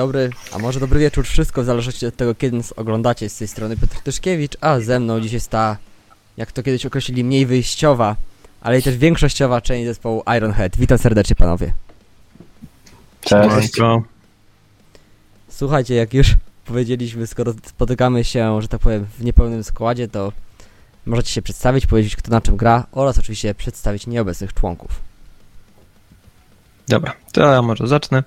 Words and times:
dzień 0.00 0.06
dobry, 0.06 0.30
a 0.52 0.58
może 0.58 0.80
dobry 0.80 1.00
wieczór, 1.00 1.26
wszystko 1.26 1.62
w 1.62 1.64
zależności 1.64 2.06
od 2.06 2.16
tego, 2.16 2.34
kiedy 2.34 2.56
nas 2.56 2.72
oglądacie. 2.72 3.28
Z 3.28 3.36
tej 3.36 3.48
strony 3.48 3.76
Piotr 3.76 4.00
Tyszkiewicz, 4.00 4.56
a 4.60 4.80
ze 4.80 5.00
mną 5.00 5.20
dziś 5.20 5.32
jest 5.32 5.48
ta, 5.48 5.76
jak 6.36 6.52
to 6.52 6.62
kiedyś 6.62 6.86
określili, 6.86 7.24
mniej 7.24 7.46
wyjściowa, 7.46 8.16
ale 8.60 8.78
i 8.78 8.82
też 8.82 8.96
większościowa 8.96 9.60
część 9.60 9.86
zespołu 9.86 10.22
Ironhead. 10.36 10.76
Witam 10.76 10.98
serdecznie 10.98 11.36
panowie. 11.36 11.72
Cześć. 13.20 13.72
Słuchajcie, 15.48 15.94
jak 15.94 16.14
już 16.14 16.36
powiedzieliśmy, 16.64 17.26
skoro 17.26 17.52
spotykamy 17.66 18.24
się, 18.24 18.62
że 18.62 18.68
tak 18.68 18.80
powiem, 18.80 19.06
w 19.18 19.24
niepełnym 19.24 19.64
składzie, 19.64 20.08
to 20.08 20.32
możecie 21.06 21.30
się 21.30 21.42
przedstawić, 21.42 21.86
powiedzieć 21.86 22.16
kto 22.16 22.30
na 22.30 22.40
czym 22.40 22.56
gra 22.56 22.86
oraz 22.92 23.18
oczywiście 23.18 23.54
przedstawić 23.54 24.06
nieobecnych 24.06 24.54
członków. 24.54 25.09
Dobra, 26.88 27.12
to 27.32 27.52
ja 27.52 27.62
może 27.62 27.86
zacznę. 27.86 28.22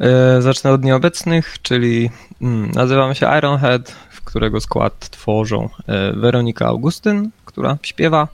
E, 0.00 0.42
zacznę 0.42 0.70
od 0.70 0.84
nieobecnych, 0.84 1.56
czyli 1.62 2.10
mm, 2.42 2.70
nazywamy 2.70 3.14
się 3.14 3.26
Ironhead, 3.38 3.90
w 4.10 4.24
którego 4.24 4.60
skład 4.60 5.08
tworzą 5.08 5.68
e, 5.86 6.12
Weronika 6.12 6.66
Augustyn, 6.66 7.30
która 7.44 7.78
śpiewa, 7.82 8.28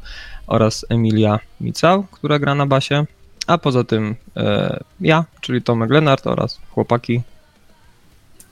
oraz 0.47 0.87
Emilia 0.89 1.39
Micał, 1.61 2.05
która 2.11 2.39
gra 2.39 2.55
na 2.55 2.67
basie, 2.67 3.05
a 3.47 3.59
poza 3.59 3.85
tym 3.85 4.17
e, 4.37 4.81
ja, 5.01 5.25
czyli 5.41 5.63
Tomek 5.63 5.91
Lenart 5.91 6.27
oraz 6.27 6.61
chłopaki. 6.71 7.23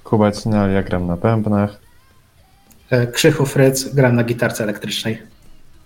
Kuba 0.05 0.33
Cinal, 0.33 0.71
ja 0.71 0.83
gram 0.83 1.07
na 1.07 1.17
bębnach. 1.17 1.81
Krzychu 3.13 3.47
Fryc, 3.47 3.95
gram 3.95 4.17
na 4.17 4.25
gitarce 4.25 4.65
elektrycznej. 4.65 5.23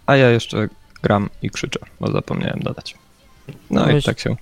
A 0.07 0.17
ja 0.17 0.31
jeszcze 0.31 0.69
gram 1.03 1.31
i 1.43 1.51
krzyczę, 1.51 1.81
bo 2.01 2.13
zapomniałem 2.13 2.61
dodać. 2.61 2.95
No 3.71 3.91
i 3.91 4.03
tak 4.03 4.21
się. 4.21 4.37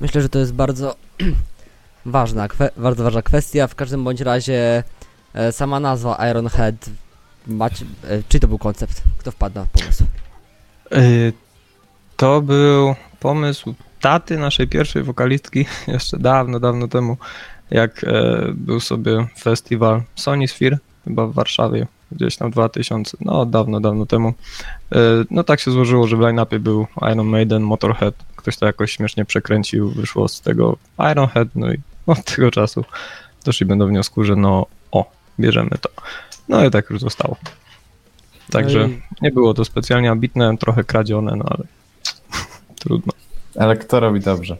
Myślę, 0.00 0.22
że 0.22 0.28
to 0.28 0.38
jest 0.38 0.52
bardzo 0.54 0.96
ważna, 2.06 2.48
bardzo 2.76 3.04
ważna 3.04 3.22
kwestia. 3.22 3.66
W 3.66 3.74
każdym 3.74 4.04
bądź 4.04 4.20
razie 4.20 4.82
e, 5.34 5.52
sama 5.52 5.80
nazwa 5.80 6.28
Ironhead, 6.30 6.90
macie, 7.46 7.84
e, 8.08 8.22
czy 8.28 8.40
to 8.40 8.48
był 8.48 8.58
koncept? 8.58 9.02
Kto 9.18 9.30
wpadł 9.30 9.54
na 9.54 9.66
pomysł? 9.66 10.04
Y, 10.92 11.32
To 12.16 12.42
był 12.42 12.94
pomysł 13.20 13.74
taty 14.00 14.38
naszej 14.38 14.68
pierwszej 14.68 15.02
wokalistki 15.02 15.66
jeszcze 15.86 16.18
dawno, 16.18 16.60
dawno 16.60 16.88
temu, 16.88 17.16
jak 17.70 18.04
e, 18.04 18.12
był 18.54 18.80
sobie 18.80 19.26
festiwal 19.40 20.02
Sony 20.14 20.48
Sphere, 20.48 20.78
chyba 21.04 21.26
w 21.26 21.32
Warszawie, 21.32 21.86
gdzieś 22.12 22.36
tam 22.36 22.50
2000, 22.50 23.16
no 23.20 23.46
dawno, 23.46 23.80
dawno 23.80 24.06
temu. 24.06 24.34
E, 24.92 24.98
No 25.30 25.44
tak 25.44 25.60
się 25.60 25.70
złożyło, 25.70 26.06
że 26.06 26.16
w 26.16 26.20
line-upie 26.20 26.58
był 26.58 26.86
Iron 27.12 27.26
Maiden, 27.26 27.62
Motorhead, 27.62 28.14
ktoś 28.48 28.56
to 28.56 28.66
jakoś 28.66 28.92
śmiesznie 28.92 29.24
przekręcił, 29.24 29.90
wyszło 29.90 30.28
z 30.28 30.40
tego 30.40 30.76
Ironhead, 31.12 31.48
no 31.54 31.72
i 31.72 31.78
od 32.06 32.24
tego 32.24 32.50
czasu 32.50 32.84
doszli 33.44 33.66
do 33.66 33.86
wniosku, 33.86 34.24
że 34.24 34.36
no 34.36 34.66
o, 34.92 35.10
bierzemy 35.40 35.70
to. 35.80 35.90
No 36.48 36.64
i 36.64 36.70
tak 36.70 36.90
już 36.90 37.00
zostało. 37.00 37.36
Także 38.50 38.78
No 38.78 38.86
i- 38.86 39.00
nie 39.22 39.30
było 39.30 39.54
to 39.54 39.64
specjalnie 39.64 40.10
ambitne, 40.10 40.56
trochę 40.58 40.84
kradzione, 40.84 41.36
no 41.36 41.44
ale 41.48 41.64
trudno. 42.80 43.12
Ale 43.58 43.76
kto 43.76 44.00
robi 44.00 44.20
dobrze? 44.20 44.56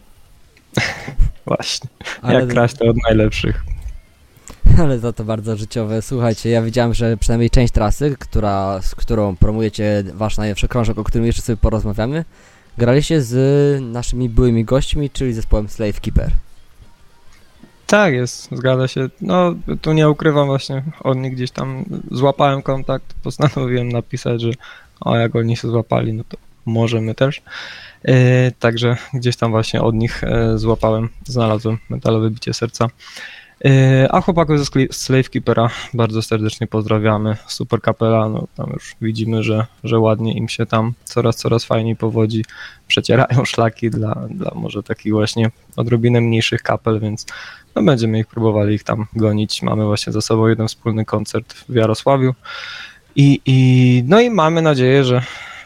Właśnie. 1.47 1.89
Ale, 2.23 2.41
Jak 2.41 2.49
kraść 2.49 2.77
to 2.77 2.85
od 2.85 2.97
najlepszych. 3.09 3.65
ale 4.83 4.99
za 4.99 5.13
to 5.13 5.25
bardzo 5.25 5.57
życiowe. 5.57 6.03
Słuchajcie, 6.03 6.51
ja 6.51 6.63
widziałem, 6.63 6.95
że 6.95 7.17
przynajmniej 7.17 7.51
część 7.51 7.73
trasy, 7.73 8.17
która, 8.19 8.83
z 8.83 8.95
którą 8.95 9.37
promujecie 9.37 10.05
wasz 10.15 10.37
najlepszy 10.37 10.69
krążek, 10.69 10.99
o 10.99 11.05
którym 11.05 11.27
jeszcze 11.27 11.43
sobie 11.43 11.57
porozmawiamy, 11.57 12.25
graliście 12.79 13.23
z 13.23 13.83
naszymi 13.83 14.29
byłymi 14.29 14.65
gośćmi, 14.65 15.11
czyli 15.11 15.33
zespołem 15.33 15.69
Slave 15.69 16.01
Keeper. 16.01 16.31
Tak 17.87 18.13
jest, 18.13 18.49
zgadza 18.53 18.89
się. 18.89 19.09
No, 19.21 19.55
tu 19.83 19.93
nie 19.93 20.09
ukrywam 20.09 20.47
właśnie, 20.47 20.83
od 21.01 21.19
nich 21.19 21.33
gdzieś 21.33 21.51
tam 21.51 21.85
złapałem 22.11 22.63
kontakt, 22.63 23.15
postanowiłem 23.23 23.89
napisać, 23.89 24.41
że 24.41 24.51
o, 25.01 25.17
jak 25.17 25.37
oni 25.37 25.57
się 25.57 25.69
złapali, 25.69 26.13
no 26.13 26.25
to 26.29 26.37
możemy 26.67 27.15
też. 27.15 27.43
E, 28.05 28.51
także 28.51 28.97
gdzieś 29.15 29.37
tam 29.37 29.51
właśnie 29.51 29.83
od 29.83 29.95
nich 29.95 30.25
e, 30.25 30.59
złapałem, 30.59 31.09
znalazłem 31.27 31.79
metalowe 31.89 32.31
bicie 32.31 32.55
serca. 32.55 32.87
E, 33.65 34.09
a 34.13 34.21
chłopaków 34.21 34.59
ze 34.59 34.65
Slave 34.91 35.31
Keepera 35.31 35.71
bardzo 35.95 36.23
serdecznie 36.23 36.67
pozdrawiamy. 36.67 37.37
Super 37.47 37.81
kapela, 37.81 38.29
no 38.29 38.47
tam 38.57 38.71
już 38.71 38.97
widzimy, 39.01 39.43
że, 39.43 39.67
że 39.85 39.99
ładnie 39.99 40.33
im 40.33 40.49
się 40.49 40.67
tam 40.67 40.93
coraz, 41.05 41.37
coraz 41.37 41.65
fajniej 41.65 41.97
powodzi. 41.97 42.45
Przecierają 42.87 43.45
szlaki 43.53 43.91
dla, 43.91 44.15
dla 44.31 44.53
może 44.55 44.83
takich 44.83 45.13
właśnie 45.13 45.51
odrobinę 45.77 46.21
mniejszych 46.21 46.63
kapel, 46.63 47.01
więc 47.01 47.27
no 47.75 47.83
będziemy 47.83 48.19
ich 48.19 48.27
próbowali 48.27 48.75
ich 48.75 48.85
tam 48.85 49.07
gonić. 49.17 49.63
Mamy 49.63 49.85
właśnie 49.85 50.13
za 50.13 50.21
sobą 50.21 50.47
jeden 50.47 50.69
wspólny 50.69 51.05
koncert 51.05 51.55
w 51.69 51.75
Jarosławiu. 51.75 52.35
I, 53.17 53.41
i, 53.47 54.03
no 54.07 54.21
i 54.21 54.31
mamy 54.31 54.63
nadzieję, 54.63 55.05
że, 55.05 55.23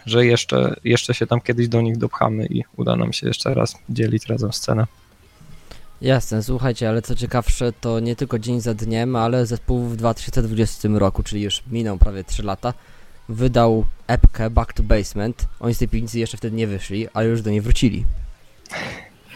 że 0.06 0.26
jeszcze, 0.26 0.76
jeszcze 0.84 1.14
się 1.14 1.26
tam 1.26 1.40
kiedyś 1.40 1.68
do 1.68 1.80
nich 1.80 1.98
dopchamy 1.98 2.46
i 2.46 2.64
uda 2.76 2.96
nam 2.96 3.12
się 3.12 3.26
jeszcze 3.26 3.54
raz 3.54 3.76
dzielić 3.88 4.26
razem 4.26 4.52
scenę. 4.52 4.86
Jasne, 6.02 6.42
słuchajcie, 6.42 6.88
ale 6.88 7.02
co 7.02 7.14
ciekawsze, 7.14 7.72
to 7.72 8.00
nie 8.00 8.16
tylko 8.16 8.38
dzień 8.38 8.60
za 8.60 8.74
dniem, 8.74 9.16
ale 9.16 9.46
zespół 9.46 9.88
w 9.88 9.96
2020 9.96 10.88
roku, 10.92 11.22
czyli 11.22 11.42
już 11.42 11.62
minął 11.66 11.98
prawie 11.98 12.24
3 12.24 12.42
lata, 12.42 12.74
wydał 13.28 13.84
epkę 14.06 14.50
Back 14.50 14.72
to 14.72 14.82
Basement. 14.82 15.46
Oni 15.60 15.74
z 15.74 15.78
tej 15.78 15.88
piwnicy 15.88 16.18
jeszcze 16.18 16.36
wtedy 16.36 16.56
nie 16.56 16.66
wyszli, 16.66 17.08
ale 17.14 17.26
już 17.26 17.42
do 17.42 17.50
niej 17.50 17.60
wrócili. 17.60 18.04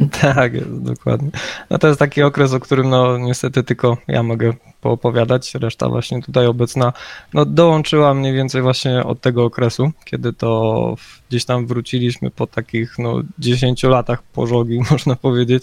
Tak, 0.21 0.53
dokładnie. 0.69 1.31
No 1.71 1.79
to 1.79 1.89
jest 1.89 1.99
taki 1.99 2.23
okres, 2.23 2.53
o 2.53 2.61
którym 2.61 2.91
no 2.91 3.19
niestety 3.19 3.63
tylko 3.63 3.97
ja 4.09 4.23
mogę 4.23 4.53
poopowiadać, 4.81 5.55
reszta 5.55 5.89
właśnie 5.89 6.23
tutaj 6.23 6.47
obecna 6.47 6.93
no 7.35 7.45
dołączyła 7.45 8.15
mniej 8.15 8.33
więcej 8.33 8.63
właśnie 8.63 9.05
od 9.05 9.21
tego 9.21 9.45
okresu, 9.45 9.93
kiedy 10.05 10.33
to 10.33 10.95
gdzieś 11.29 11.45
tam 11.45 11.67
wróciliśmy 11.67 12.31
po 12.31 12.47
takich 12.47 12.99
no 12.99 13.23
10 13.39 13.83
latach 13.83 14.23
pożogi 14.23 14.81
można 14.91 15.17
powiedzieć, 15.17 15.63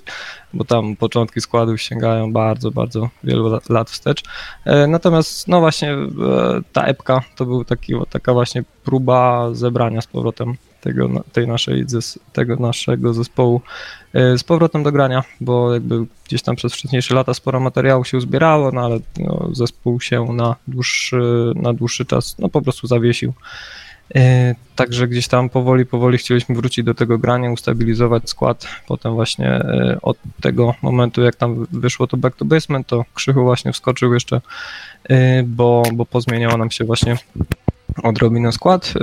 bo 0.54 0.64
tam 0.64 0.96
początki 0.96 1.42
składów 1.42 1.82
sięgają 1.82 2.34
bardzo, 2.34 2.72
bardzo 2.72 3.10
wielu 3.24 3.50
lat- 3.50 3.70
lat 3.70 3.90
wstecz. 3.90 4.24
E, 4.66 4.88
Natomiast 4.88 5.48
no 5.48 5.60
właśnie 5.60 5.92
e, 5.92 6.08
ta 6.74 6.86
epka 6.86 7.22
to 7.36 7.46
był 7.46 7.66
taki, 7.66 7.94
taka 8.10 8.34
właśnie 8.34 8.64
próba 8.84 9.50
zebrania 9.54 10.02
z 10.02 10.08
powrotem 10.08 10.56
tego, 10.84 11.10
tej 11.34 11.48
naszej, 11.48 11.86
tego 12.34 12.56
naszego 12.56 13.14
zespołu 13.14 13.62
e, 14.14 14.38
z 14.38 14.44
powrotem 14.44 14.84
do 14.84 14.92
grania, 14.92 15.24
bo 15.42 15.74
jakby 15.74 16.06
gdzieś 16.28 16.42
tam 16.42 16.56
przez 16.56 16.74
wcześniejsze 16.74 17.16
lata 17.16 17.34
sporo 17.34 17.60
materiału 17.60 18.04
się 18.04 18.18
uzbierało, 18.18 18.72
no 18.72 18.82
ale 18.82 19.00
no, 19.20 19.50
zespół 19.52 20.02
się 20.02 20.26
na 20.34 20.56
dłuższy, 20.68 21.52
na 21.56 21.74
dłuższy 21.74 22.06
czas 22.06 22.36
no 22.40 22.50
po 22.50 22.62
prostu 22.62 22.88
zawiesił. 22.88 23.34
E, 24.16 24.56
Także 24.76 25.08
gdzieś 25.08 25.28
tam 25.28 25.50
powoli, 25.50 25.86
powoli 25.86 26.18
chcieliśmy 26.18 26.56
wrócić 26.56 26.86
do 26.86 26.94
tego 26.94 27.18
grania, 27.18 27.52
ustabilizować 27.52 28.30
skład. 28.30 28.68
Potem 28.88 29.14
właśnie 29.14 29.50
e, 29.50 29.98
od 30.02 30.18
tego 30.42 30.74
momentu, 30.82 31.22
jak 31.22 31.36
tam 31.36 31.68
wyszło 31.72 32.08
to 32.08 32.18
Back 32.18 32.38
to 32.38 32.46
Basement, 32.46 32.88
to 32.88 33.06
Krzychu 33.14 33.44
właśnie 33.44 33.74
wskoczył 33.74 34.14
jeszcze, 34.14 34.42
e, 35.04 35.44
bo, 35.44 35.84
bo 35.94 36.06
pozmieniało 36.06 36.58
nam 36.58 36.72
się 36.72 36.86
właśnie 36.86 37.18
odrobinę 38.04 38.52
skład. 38.52 38.94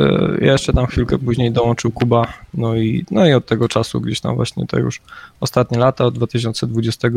Ja 0.40 0.52
jeszcze 0.52 0.72
tam 0.72 0.86
chwilkę 0.86 1.18
później 1.18 1.52
dołączył 1.52 1.90
Kuba, 1.90 2.26
no 2.54 2.76
i, 2.76 3.04
no 3.10 3.26
i 3.26 3.32
od 3.32 3.46
tego 3.46 3.68
czasu 3.68 4.00
gdzieś 4.00 4.20
tam 4.20 4.36
właśnie 4.36 4.66
to 4.66 4.78
już 4.78 5.00
ostatnie 5.40 5.78
lata, 5.78 6.04
od 6.04 6.14
2020 6.14 7.08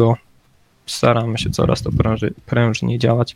staramy 0.85 1.37
się 1.37 1.49
coraz 1.49 1.81
to 1.81 1.89
prężniej 2.45 2.99
działać. 2.99 3.35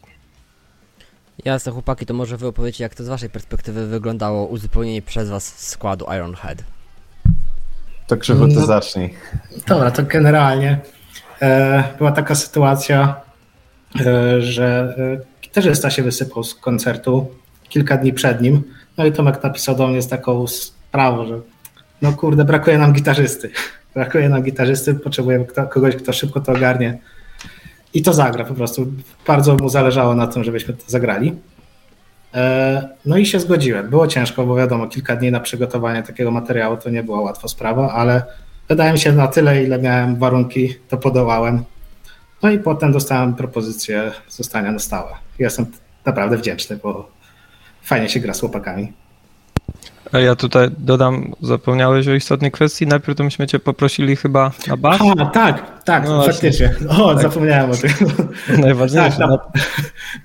Jasne, 1.46 1.72
chłopaki, 1.72 2.06
to 2.06 2.14
może 2.14 2.38
wy 2.38 2.48
opowiecie, 2.48 2.84
jak 2.84 2.96
to 2.96 3.04
z 3.04 3.08
waszej 3.08 3.30
perspektywy 3.30 3.88
wyglądało 3.88 4.46
uzupełnienie 4.46 5.02
przez 5.02 5.30
was 5.30 5.70
składu 5.70 6.06
Ironhead. 6.16 6.64
To 8.08 8.18
Krzychu, 8.18 8.48
ty 8.48 8.54
No. 8.56 8.66
zacznij. 8.66 9.14
Dobra, 9.68 9.92
to 9.92 10.04
generalnie 10.04 10.80
e, 11.42 11.84
była 11.98 12.12
taka 12.12 12.36
sytuacja, 12.36 13.22
e, 14.06 14.42
że 14.42 14.96
e, 14.98 15.42
gitarzysta 15.44 15.90
się 15.90 16.04
wysypał 16.04 16.44
z 16.44 16.56
koncertu 16.56 17.28
kilka 17.70 17.98
dni 17.98 18.14
przed 18.14 18.42
nim. 18.42 18.64
No 18.98 19.06
i 19.06 19.12
Tomek 19.12 19.44
napisał 19.44 19.76
do 19.76 19.88
mnie 19.88 20.02
z 20.02 20.08
taką 20.08 20.48
sprawą, 20.48 21.28
że 21.28 21.40
no 22.02 22.14
kurde, 22.14 22.46
brakuje 22.46 22.78
nam 22.78 22.94
gitarzysty. 22.94 23.52
Brakuje 23.96 24.30
nam 24.30 24.44
gitarzysty, 24.44 24.94
potrzebujemy 24.94 25.46
kto, 25.46 25.68
kogoś, 25.68 25.96
kto 25.96 26.14
szybko 26.14 26.42
to 26.42 26.52
ogarnie 26.52 26.98
i 27.94 28.02
to 28.02 28.14
zagra 28.14 28.46
po 28.46 28.54
prostu. 28.54 28.88
Bardzo 29.28 29.56
mu 29.56 29.70
zależało 29.70 30.16
na 30.16 30.28
tym, 30.28 30.44
żebyśmy 30.44 30.74
to 30.74 30.84
zagrali. 30.88 31.36
E, 32.34 32.90
No 33.06 33.18
i 33.18 33.26
się 33.26 33.40
zgodziłem. 33.40 33.90
Było 33.90 34.08
ciężko, 34.08 34.46
bo 34.46 34.56
wiadomo, 34.56 34.88
kilka 34.88 35.16
dni 35.16 35.32
na 35.32 35.40
przygotowanie 35.40 36.04
takiego 36.04 36.32
materiału 36.32 36.78
to 36.78 36.90
nie 36.90 37.04
była 37.04 37.22
łatwa 37.22 37.48
sprawa, 37.48 37.94
ale 37.94 38.24
wydaje 38.70 38.94
mi 38.94 39.00
się 39.00 39.12
na 39.12 39.28
tyle, 39.28 39.64
ile 39.64 39.80
miałem 39.80 40.16
warunki, 40.16 40.76
to 40.90 40.98
podołałem. 40.98 41.64
No 42.44 42.50
i 42.50 42.60
potem 42.60 42.92
dostałem 42.92 43.36
propozycję 43.36 44.12
zostania 44.30 44.72
na 44.72 44.80
stałe. 44.80 45.12
Jestem 45.40 45.66
naprawdę 46.06 46.38
wdzięczny, 46.38 46.78
bo 46.84 47.10
fajnie 47.84 48.10
się 48.10 48.20
gra 48.20 48.34
z 48.34 48.40
chłopakami. 48.40 48.94
A 50.12 50.20
ja 50.20 50.36
tutaj 50.36 50.70
dodam, 50.78 51.34
zapomniałeś 51.42 52.08
o 52.08 52.14
istotnej 52.14 52.52
kwestii. 52.52 52.88
Najpierw 52.88 53.18
to 53.18 53.24
myśmy 53.24 53.48
cię 53.48 53.60
poprosili 53.60 54.16
chyba 54.16 54.52
na 54.68 54.78
bas. 54.78 55.00
A, 55.20 55.26
tak, 55.26 55.84
tak, 55.84 56.04
No 56.06 56.16
właśnie. 56.16 56.32
faktycznie. 56.34 56.74
O, 56.90 57.14
Tak. 57.14 57.24
zapomniałem 57.24 57.72
o 57.72 57.74
tym. 57.76 57.92
Najważniejsze. 58.66 59.18
Tak, 59.18 59.20
na, 59.20 59.28
na- 59.28 59.38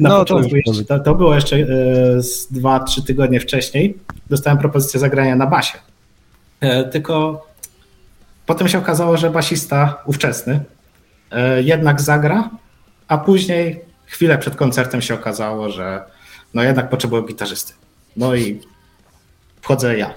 na 0.01 0.09
No, 0.09 0.25
to 0.25 0.41
jeszcze, 0.41 0.85
to, 0.85 0.99
to 1.01 1.15
było 1.15 1.35
jeszcze 1.35 1.57
e, 1.57 1.67
z 2.23 2.53
2-3 2.53 3.05
tygodnie 3.07 3.41
wcześniej. 3.41 3.99
Dostałem 4.31 4.59
propozycję 4.59 5.01
zagrania 5.01 5.37
na 5.37 5.47
basie. 5.47 5.79
E, 6.61 6.85
tylko 6.85 7.47
potem 8.47 8.69
się 8.69 8.79
okazało, 8.79 9.17
że 9.17 9.31
basista 9.31 10.03
ówczesny 10.07 10.61
e, 11.31 11.63
jednak 11.63 12.01
zagra, 12.01 12.51
a 13.09 13.19
później 13.19 13.81
chwilę 14.07 14.39
przed 14.39 14.57
koncertem 14.57 15.03
się 15.03 15.15
okazało, 15.15 15.71
że 15.71 16.03
no 16.55 16.63
jednak 16.63 16.91
potrzebują 16.91 17.23
gitarzysty. 17.23 17.73
No 18.17 18.35
i 18.35 18.61
wchodzę 19.63 19.99
ja. 19.99 20.15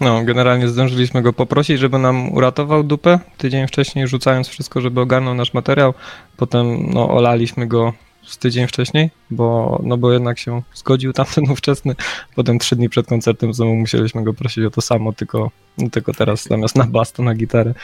No, 0.00 0.24
generalnie 0.24 0.68
zdążyliśmy 0.68 1.22
go 1.22 1.32
poprosić, 1.32 1.78
żeby 1.78 1.98
nam 1.98 2.32
uratował 2.32 2.84
dupę 2.84 3.18
tydzień 3.38 3.66
wcześniej, 3.66 4.08
rzucając 4.08 4.48
wszystko, 4.48 4.80
żeby 4.80 5.00
ogarnął 5.00 5.34
nasz 5.34 5.54
materiał. 5.54 5.94
Potem 6.36 6.90
no, 6.90 7.10
olaliśmy 7.10 7.66
go 7.66 7.92
z 8.22 8.38
tydzień 8.38 8.66
wcześniej, 8.66 9.10
bo, 9.30 9.80
no, 9.84 9.96
bo 9.96 10.12
jednak 10.12 10.38
się 10.38 10.62
zgodził 10.74 11.12
tamten 11.12 11.50
ówczesny. 11.52 11.94
Potem 12.34 12.58
trzy 12.58 12.76
dni 12.76 12.88
przed 12.88 13.06
koncertem 13.06 13.54
znowu 13.54 13.74
musieliśmy 13.74 14.24
go 14.24 14.34
prosić 14.34 14.64
o 14.64 14.70
to 14.70 14.80
samo, 14.80 15.12
tylko, 15.12 15.50
no, 15.78 15.90
tylko 15.90 16.12
teraz 16.12 16.42
zamiast 16.42 16.76
na 16.76 16.86
bas 16.86 17.12
to 17.12 17.22
na 17.22 17.34
gitarę. 17.34 17.74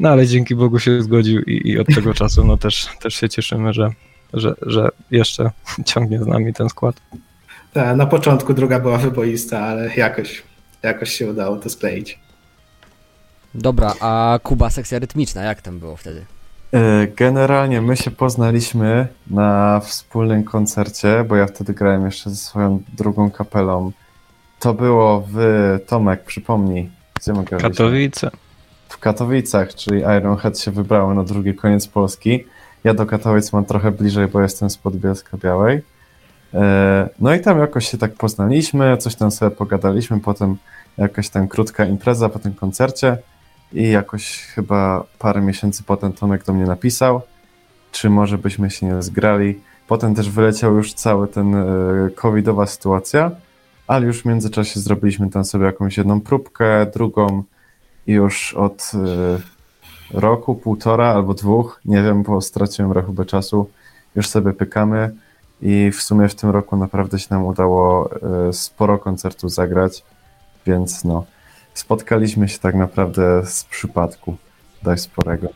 No 0.00 0.08
ale 0.08 0.26
dzięki 0.26 0.54
Bogu 0.54 0.78
się 0.78 1.02
zgodził 1.02 1.42
i, 1.42 1.68
i 1.68 1.78
od 1.78 1.86
tego 1.86 2.14
czasu 2.14 2.44
no, 2.44 2.56
też, 2.56 2.88
też 3.00 3.14
się 3.14 3.28
cieszymy, 3.28 3.72
że, 3.72 3.90
że, 4.32 4.54
że 4.62 4.88
jeszcze 5.10 5.50
ciągnie 5.86 6.18
z 6.18 6.26
nami 6.26 6.54
ten 6.54 6.68
skład. 6.68 7.00
Ta, 7.72 7.96
na 7.96 8.06
początku 8.06 8.54
druga 8.54 8.80
była 8.80 8.98
wyboista, 8.98 9.58
ale 9.60 9.94
jakoś, 9.96 10.42
jakoś 10.82 11.10
się 11.12 11.30
udało 11.30 11.56
to 11.56 11.70
skleić. 11.70 12.18
Dobra, 13.54 13.94
a 14.00 14.38
Kuba 14.42 14.70
sekcja 14.70 14.98
rytmiczna, 14.98 15.42
jak 15.42 15.62
tam 15.62 15.78
było 15.78 15.96
wtedy? 15.96 16.24
E, 16.74 17.06
Generalnie 17.06 17.80
my 17.80 17.96
się 17.96 18.10
poznaliśmy 18.10 19.08
na 19.30 19.80
wspólnym 19.80 20.44
koncercie, 20.44 21.24
bo 21.28 21.36
ja 21.36 21.46
wtedy 21.46 21.74
grałem 21.74 22.04
jeszcze 22.06 22.30
ze 22.30 22.36
swoją 22.36 22.82
drugą 22.98 23.30
kapelą. 23.30 23.92
To 24.60 24.74
było 24.74 25.24
w 25.32 25.38
Tomek, 25.86 26.24
przypomnij, 26.24 26.90
gdzie 27.20 27.32
my 27.32 27.44
graliśmy? 27.44 27.70
Katowice. 27.70 28.30
w 28.88 28.98
Katowicach, 28.98 29.74
czyli 29.74 30.00
Ironhead 30.18 30.58
się 30.58 30.70
wybrało 30.70 31.14
na 31.14 31.24
drugi 31.24 31.54
koniec 31.54 31.86
Polski. 31.88 32.44
Ja 32.84 32.94
do 32.94 33.06
Katowic 33.06 33.52
mam 33.52 33.64
trochę 33.64 33.90
bliżej, 33.90 34.28
bo 34.28 34.42
jestem 34.42 34.70
spod 34.70 34.96
Bielska 34.96 35.36
Białej. 35.36 35.82
E, 36.54 37.08
No 37.20 37.34
i 37.34 37.40
tam 37.40 37.58
jakoś 37.58 37.88
się 37.88 37.98
tak 37.98 38.14
poznaliśmy, 38.14 38.96
coś 38.96 39.14
tam 39.14 39.30
sobie 39.30 39.56
pogadaliśmy, 39.56 40.20
potem 40.20 40.56
jakaś 40.98 41.28
tam 41.28 41.48
krótka 41.48 41.84
impreza 41.84 42.28
po 42.28 42.38
tym 42.38 42.54
koncercie 42.54 43.18
i 43.72 43.90
jakoś 43.90 44.42
chyba 44.42 45.04
parę 45.18 45.40
miesięcy 45.40 45.82
potem 45.82 46.12
Tomek 46.12 46.44
do 46.44 46.52
mnie 46.52 46.64
napisał, 46.64 47.20
czy 47.92 48.10
może 48.10 48.38
byśmy 48.38 48.70
się 48.70 48.86
nie 48.86 49.02
zgrali. 49.02 49.60
Potem 49.88 50.14
też 50.14 50.30
wyleciał 50.30 50.76
już 50.76 50.94
cały 50.94 51.28
ten 51.28 51.54
e, 51.54 51.64
covidowa 52.14 52.66
sytuacja, 52.66 53.30
ale 53.86 54.06
już 54.06 54.22
w 54.22 54.24
międzyczasie 54.24 54.80
zrobiliśmy 54.80 55.30
tam 55.30 55.44
sobie 55.44 55.64
jakąś 55.66 55.96
jedną 55.96 56.20
próbkę, 56.20 56.86
drugą, 56.86 57.44
i 58.06 58.12
już 58.12 58.54
od 58.54 58.92
y, 58.94 60.18
roku, 60.20 60.54
półtora 60.54 61.06
albo 61.06 61.34
dwóch, 61.34 61.80
nie 61.84 62.02
wiem, 62.02 62.22
bo 62.22 62.40
straciłem 62.40 62.92
rachubę 62.92 63.24
czasu, 63.24 63.70
już 64.14 64.28
sobie 64.28 64.52
pykamy 64.52 65.14
i 65.62 65.90
w 65.90 66.02
sumie 66.02 66.28
w 66.28 66.34
tym 66.34 66.50
roku 66.50 66.76
naprawdę 66.76 67.18
się 67.18 67.26
nam 67.30 67.44
udało 67.44 68.10
y, 68.48 68.52
sporo 68.52 68.98
koncertów 68.98 69.52
zagrać, 69.52 70.04
więc 70.66 71.04
no, 71.04 71.24
spotkaliśmy 71.74 72.48
się 72.48 72.58
tak 72.58 72.74
naprawdę 72.74 73.46
z 73.46 73.64
przypadku 73.64 74.36
dość 74.82 75.02
sporego. 75.02 75.48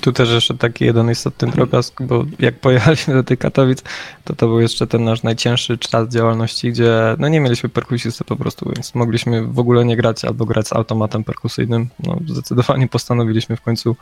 Tu 0.00 0.12
też 0.12 0.30
jeszcze 0.30 0.54
taki 0.54 0.84
jeden 0.84 1.10
istotny 1.10 1.48
drobiazg, 1.48 2.02
bo 2.02 2.24
jak 2.38 2.60
pojechaliśmy 2.60 3.14
do 3.14 3.24
tych 3.24 3.38
Katowic, 3.38 3.82
to 4.24 4.36
to 4.36 4.46
był 4.46 4.60
jeszcze 4.60 4.86
ten 4.86 5.04
nasz 5.04 5.22
najcięższy 5.22 5.78
czas 5.78 6.08
działalności, 6.08 6.72
gdzie 6.72 7.16
no 7.18 7.28
nie 7.28 7.40
mieliśmy 7.40 7.68
perkusisty 7.68 8.24
po 8.24 8.36
prostu, 8.36 8.72
więc 8.76 8.94
mogliśmy 8.94 9.46
w 9.46 9.58
ogóle 9.58 9.84
nie 9.84 9.96
grać 9.96 10.24
albo 10.24 10.44
grać 10.46 10.68
z 10.68 10.72
automatem 10.72 11.24
perkusyjnym. 11.24 11.88
No, 12.06 12.18
zdecydowanie 12.26 12.88
postanowiliśmy 12.88 13.56
w 13.56 13.60
końcu 13.60 13.96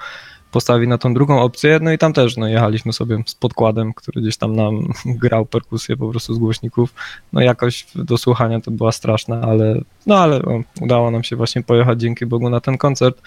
postawić 0.53 0.89
na 0.89 0.99
tą 0.99 1.15
drugą 1.15 1.41
opcję, 1.41 1.79
no 1.83 1.93
i 1.93 1.99
tam 1.99 2.13
też 2.13 2.37
no, 2.37 2.49
jechaliśmy 2.49 2.93
sobie 2.93 3.23
z 3.27 3.35
podkładem, 3.35 3.93
który 3.95 4.23
gdzieś 4.23 4.37
tam 4.37 4.57
nam 4.57 4.93
grał 5.23 5.47
perkusję 5.47 5.97
po 5.97 6.09
prostu 6.09 6.35
z 6.35 6.39
głośników. 6.39 6.95
No 7.33 7.41
jakoś 7.41 7.87
do 7.95 8.19
słuchania 8.19 8.61
to 8.61 8.71
była 8.71 8.93
straszna, 8.93 9.41
ale 9.41 9.81
no 10.07 10.19
ale 10.19 10.41
no, 10.47 10.63
udało 10.81 11.11
nam 11.11 11.23
się 11.23 11.37
właśnie 11.37 11.63
pojechać 11.63 12.01
dzięki 12.01 12.27
Bogu 12.27 12.51
na 12.51 12.61
ten 12.61 12.79
koncert. 12.79 13.23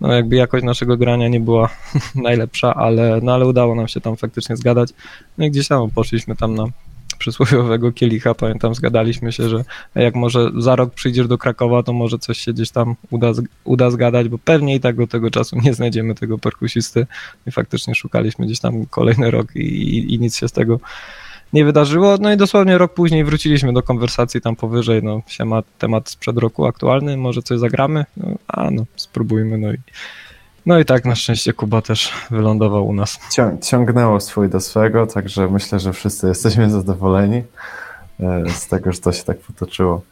No 0.00 0.12
jakby 0.12 0.36
jakość 0.36 0.64
naszego 0.64 0.96
grania 0.96 1.28
nie 1.28 1.40
była 1.40 1.68
najlepsza, 2.14 2.74
ale, 2.74 3.20
no 3.22 3.34
ale 3.34 3.46
udało 3.46 3.74
nam 3.74 3.88
się 3.88 4.00
tam 4.00 4.16
faktycznie 4.16 4.56
zgadać. 4.56 4.90
No 5.38 5.44
i 5.44 5.50
gdzieś 5.50 5.68
tam 5.68 5.90
poszliśmy 5.90 6.36
tam 6.36 6.54
na 6.54 6.64
przysłowiowego 7.18 7.92
kielicha, 7.92 8.34
pamiętam, 8.34 8.74
zgadaliśmy 8.74 9.32
się, 9.32 9.48
że 9.48 9.64
jak 9.94 10.14
może 10.14 10.50
za 10.56 10.76
rok 10.76 10.94
przyjdziesz 10.94 11.28
do 11.28 11.38
Krakowa, 11.38 11.82
to 11.82 11.92
może 11.92 12.18
coś 12.18 12.38
się 12.38 12.52
gdzieś 12.52 12.70
tam 12.70 12.96
uda, 13.10 13.32
uda 13.64 13.90
zgadać, 13.90 14.28
bo 14.28 14.38
pewnie 14.38 14.74
i 14.74 14.80
tak 14.80 14.96
do 14.96 15.06
tego 15.06 15.30
czasu 15.30 15.56
nie 15.64 15.74
znajdziemy 15.74 16.14
tego 16.14 16.38
perkusisty. 16.38 17.06
I 17.46 17.50
faktycznie 17.50 17.94
szukaliśmy 17.94 18.46
gdzieś 18.46 18.60
tam 18.60 18.86
kolejny 18.86 19.30
rok 19.30 19.56
i, 19.56 19.60
i, 19.60 20.14
i 20.14 20.18
nic 20.18 20.36
się 20.36 20.48
z 20.48 20.52
tego 20.52 20.80
nie 21.52 21.64
wydarzyło. 21.64 22.16
No 22.20 22.32
i 22.32 22.36
dosłownie 22.36 22.78
rok 22.78 22.94
później 22.94 23.24
wróciliśmy 23.24 23.72
do 23.72 23.82
konwersacji 23.82 24.40
tam 24.40 24.56
powyżej, 24.56 25.02
no 25.02 25.22
się 25.26 25.44
ma 25.44 25.62
temat 25.78 26.10
sprzed 26.10 26.38
roku 26.38 26.66
aktualny, 26.66 27.16
może 27.16 27.42
coś 27.42 27.58
zagramy, 27.58 28.04
no, 28.16 28.34
a 28.48 28.70
no 28.70 28.84
spróbujmy, 28.96 29.58
no 29.58 29.72
i 29.72 29.76
no 30.68 30.78
i 30.78 30.84
tak 30.84 31.04
na 31.04 31.14
szczęście 31.14 31.52
Kuba 31.52 31.82
też 31.82 32.12
wylądował 32.30 32.86
u 32.86 32.92
nas. 32.92 33.18
Cią- 33.30 33.58
ciągnęło 33.62 34.20
swój 34.20 34.48
do 34.48 34.60
swego, 34.60 35.06
także 35.06 35.48
myślę, 35.48 35.80
że 35.80 35.92
wszyscy 35.92 36.28
jesteśmy 36.28 36.70
zadowoleni 36.70 37.42
e, 38.20 38.50
z 38.50 38.66
tego, 38.66 38.92
że 38.92 39.00
to 39.00 39.12
się 39.12 39.24
tak 39.24 39.38
potoczyło. 39.38 40.02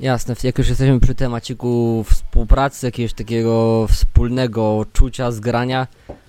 Jasne, 0.00 0.34
jak 0.42 0.58
już 0.58 0.68
jesteśmy 0.68 1.00
przy 1.00 1.14
temaciku 1.14 2.04
współpracy, 2.10 2.86
jakiegoś 2.86 3.12
takiego 3.12 3.86
wspólnego 3.90 4.86
czucia, 4.92 5.30
zgrania, 5.30 5.86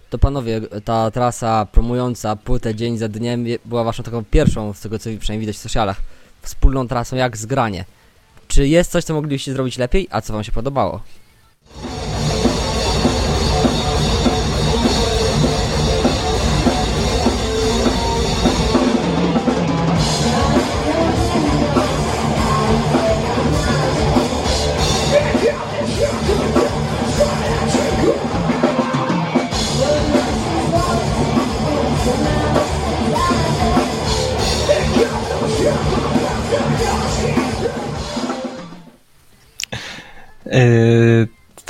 to 0.09 0.17
panowie, 0.17 0.61
ta 0.85 1.11
trasa 1.11 1.67
promująca 1.71 2.35
płytę 2.35 2.75
dzień 2.75 2.97
za 2.97 3.07
dniem 3.07 3.45
była 3.65 3.83
waszą 3.83 4.03
taką 4.03 4.23
pierwszą, 4.25 4.73
z 4.73 4.79
tego 4.79 4.99
co 4.99 5.09
przynajmniej 5.19 5.39
widać 5.39 5.55
w 5.55 5.59
socialach, 5.59 6.01
wspólną 6.41 6.87
trasą 6.87 7.15
jak 7.15 7.37
zgranie. 7.37 7.85
Czy 8.47 8.67
jest 8.67 8.91
coś, 8.91 9.03
co 9.03 9.13
moglibyście 9.13 9.53
zrobić 9.53 9.77
lepiej, 9.77 10.07
a 10.11 10.21
co 10.21 10.33
wam 10.33 10.43
się 10.43 10.51
podobało? 10.51 11.01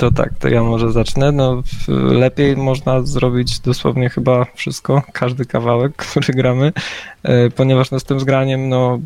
To 0.00 0.10
tak, 0.10 0.38
to 0.38 0.48
ja 0.48 0.62
może 0.62 0.92
zacznę. 0.92 1.32
No, 1.32 1.62
lepiej 1.88 2.56
można 2.56 3.02
zrobić 3.02 3.60
dosłownie 3.60 4.10
chyba 4.10 4.46
wszystko, 4.54 5.02
każdy 5.12 5.44
kawałek, 5.44 5.96
który 6.10 6.34
gramy, 6.34 6.72
yy, 7.24 7.50
ponieważ 7.56 7.90
no, 7.90 8.00
z 8.00 8.04
tym 8.04 8.20
zgraniem, 8.20 8.68
no 8.68 8.98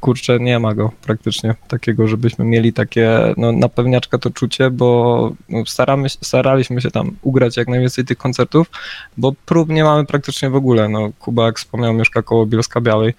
kurczę, 0.00 0.40
nie 0.40 0.58
ma 0.58 0.74
go 0.74 0.90
praktycznie 1.02 1.54
takiego, 1.68 2.08
żebyśmy 2.08 2.44
mieli 2.44 2.72
takie, 2.72 3.34
no 3.36 3.52
na 3.52 3.68
pewniaczka 3.68 4.18
to 4.18 4.30
czucie, 4.30 4.70
bo 4.70 5.32
no, 5.48 5.66
staramy, 5.66 6.08
staraliśmy 6.08 6.80
się 6.80 6.90
tam 6.90 7.16
ugrać 7.22 7.56
jak 7.56 7.68
najwięcej 7.68 8.04
tych 8.04 8.18
koncertów, 8.18 8.70
bo 9.16 9.32
prób 9.46 9.68
nie 9.68 9.84
mamy 9.84 10.06
praktycznie 10.06 10.50
w 10.50 10.56
ogóle. 10.56 10.88
No, 10.88 11.10
Kuba, 11.18 11.46
jak 11.46 11.58
wspomniał, 11.58 11.94
mieszka 11.94 12.22
koło 12.22 12.46
Bielska 12.46 12.80
Białej. 12.80 13.14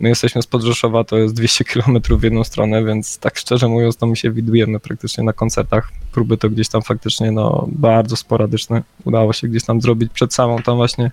My 0.00 0.08
jesteśmy 0.08 0.42
z 0.42 0.46
Podrzeszowa, 0.46 1.04
to 1.04 1.16
jest 1.16 1.34
200 1.34 1.64
km 1.64 1.98
w 2.10 2.22
jedną 2.22 2.44
stronę, 2.44 2.84
więc 2.84 3.18
tak 3.18 3.38
szczerze 3.38 3.68
mówiąc, 3.68 3.96
to 3.96 4.06
my 4.06 4.16
się 4.16 4.30
widujemy 4.30 4.80
praktycznie 4.80 5.24
na 5.24 5.32
koncertach. 5.32 5.88
Próby 6.12 6.36
to 6.36 6.50
gdzieś 6.50 6.68
tam 6.68 6.82
faktycznie 6.82 7.32
no, 7.32 7.66
bardzo 7.72 8.16
sporadyczne. 8.16 8.82
Udało 9.04 9.32
się 9.32 9.48
gdzieś 9.48 9.64
tam 9.64 9.80
zrobić 9.80 10.12
przed 10.12 10.34
samą 10.34 10.62
tą 10.62 10.76
właśnie 10.76 11.10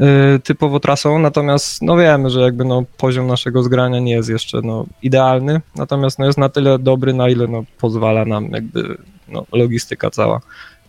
y, 0.00 0.40
typowo 0.40 0.80
trasą, 0.80 1.18
natomiast 1.18 1.82
no 1.82 1.96
wiemy, 1.96 2.30
że 2.30 2.40
jakby 2.40 2.64
no, 2.64 2.84
poziom 2.96 3.26
naszego 3.26 3.62
zgrania 3.62 4.00
nie 4.00 4.12
jest 4.12 4.28
jeszcze 4.28 4.60
no, 4.62 4.86
idealny, 5.02 5.60
natomiast 5.76 6.18
no, 6.18 6.26
jest 6.26 6.38
na 6.38 6.48
tyle 6.48 6.78
dobry, 6.78 7.14
na 7.14 7.28
ile 7.28 7.48
no, 7.48 7.64
pozwala 7.78 8.24
nam 8.24 8.50
jakby 8.50 8.98
no, 9.28 9.46
logistyka 9.52 10.10
cała 10.10 10.40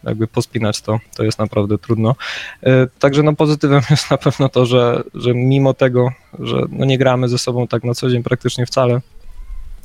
jakby 0.07 0.27
pospinać 0.27 0.81
to, 0.81 0.99
to 1.15 1.23
jest 1.23 1.39
naprawdę 1.39 1.77
trudno. 1.77 2.15
E, 2.63 2.87
Także 2.99 3.23
no 3.23 3.33
pozytywem 3.33 3.81
jest 3.89 4.11
na 4.11 4.17
pewno 4.17 4.49
to, 4.49 4.65
że, 4.65 5.03
że 5.13 5.33
mimo 5.33 5.73
tego, 5.73 6.09
że 6.39 6.61
no 6.69 6.85
nie 6.85 6.97
gramy 6.97 7.29
ze 7.29 7.37
sobą 7.37 7.67
tak 7.67 7.83
na 7.83 7.93
co 7.93 8.09
dzień 8.09 8.23
praktycznie 8.23 8.65
wcale, 8.65 9.01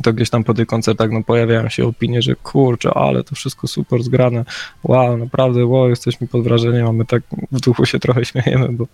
to 0.02 0.12
gdzieś 0.12 0.30
tam 0.30 0.44
po 0.44 0.54
tych 0.54 0.66
koncertach 0.66 1.10
no, 1.10 1.22
pojawiają 1.22 1.68
się 1.68 1.86
opinie, 1.86 2.22
że 2.22 2.34
kurczę, 2.34 2.94
ale 2.94 3.24
to 3.24 3.34
wszystko 3.34 3.66
super 3.66 4.02
zgrane, 4.02 4.44
wow, 4.84 5.16
naprawdę, 5.16 5.66
wow, 5.66 5.88
jesteśmy 5.88 6.26
pod 6.26 6.42
wrażeniem, 6.42 6.86
a 6.86 6.92
my 6.92 7.04
tak 7.04 7.22
w 7.52 7.60
duchu 7.60 7.86
się 7.86 7.98
trochę 7.98 8.24
śmiejemy, 8.24 8.68
bo 8.68 8.86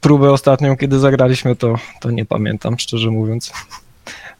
próbę 0.00 0.32
ostatnią, 0.32 0.76
kiedy 0.76 0.98
zagraliśmy, 0.98 1.56
to, 1.56 1.74
to 2.00 2.10
nie 2.10 2.24
pamiętam, 2.24 2.78
szczerze 2.78 3.10
mówiąc. 3.10 3.52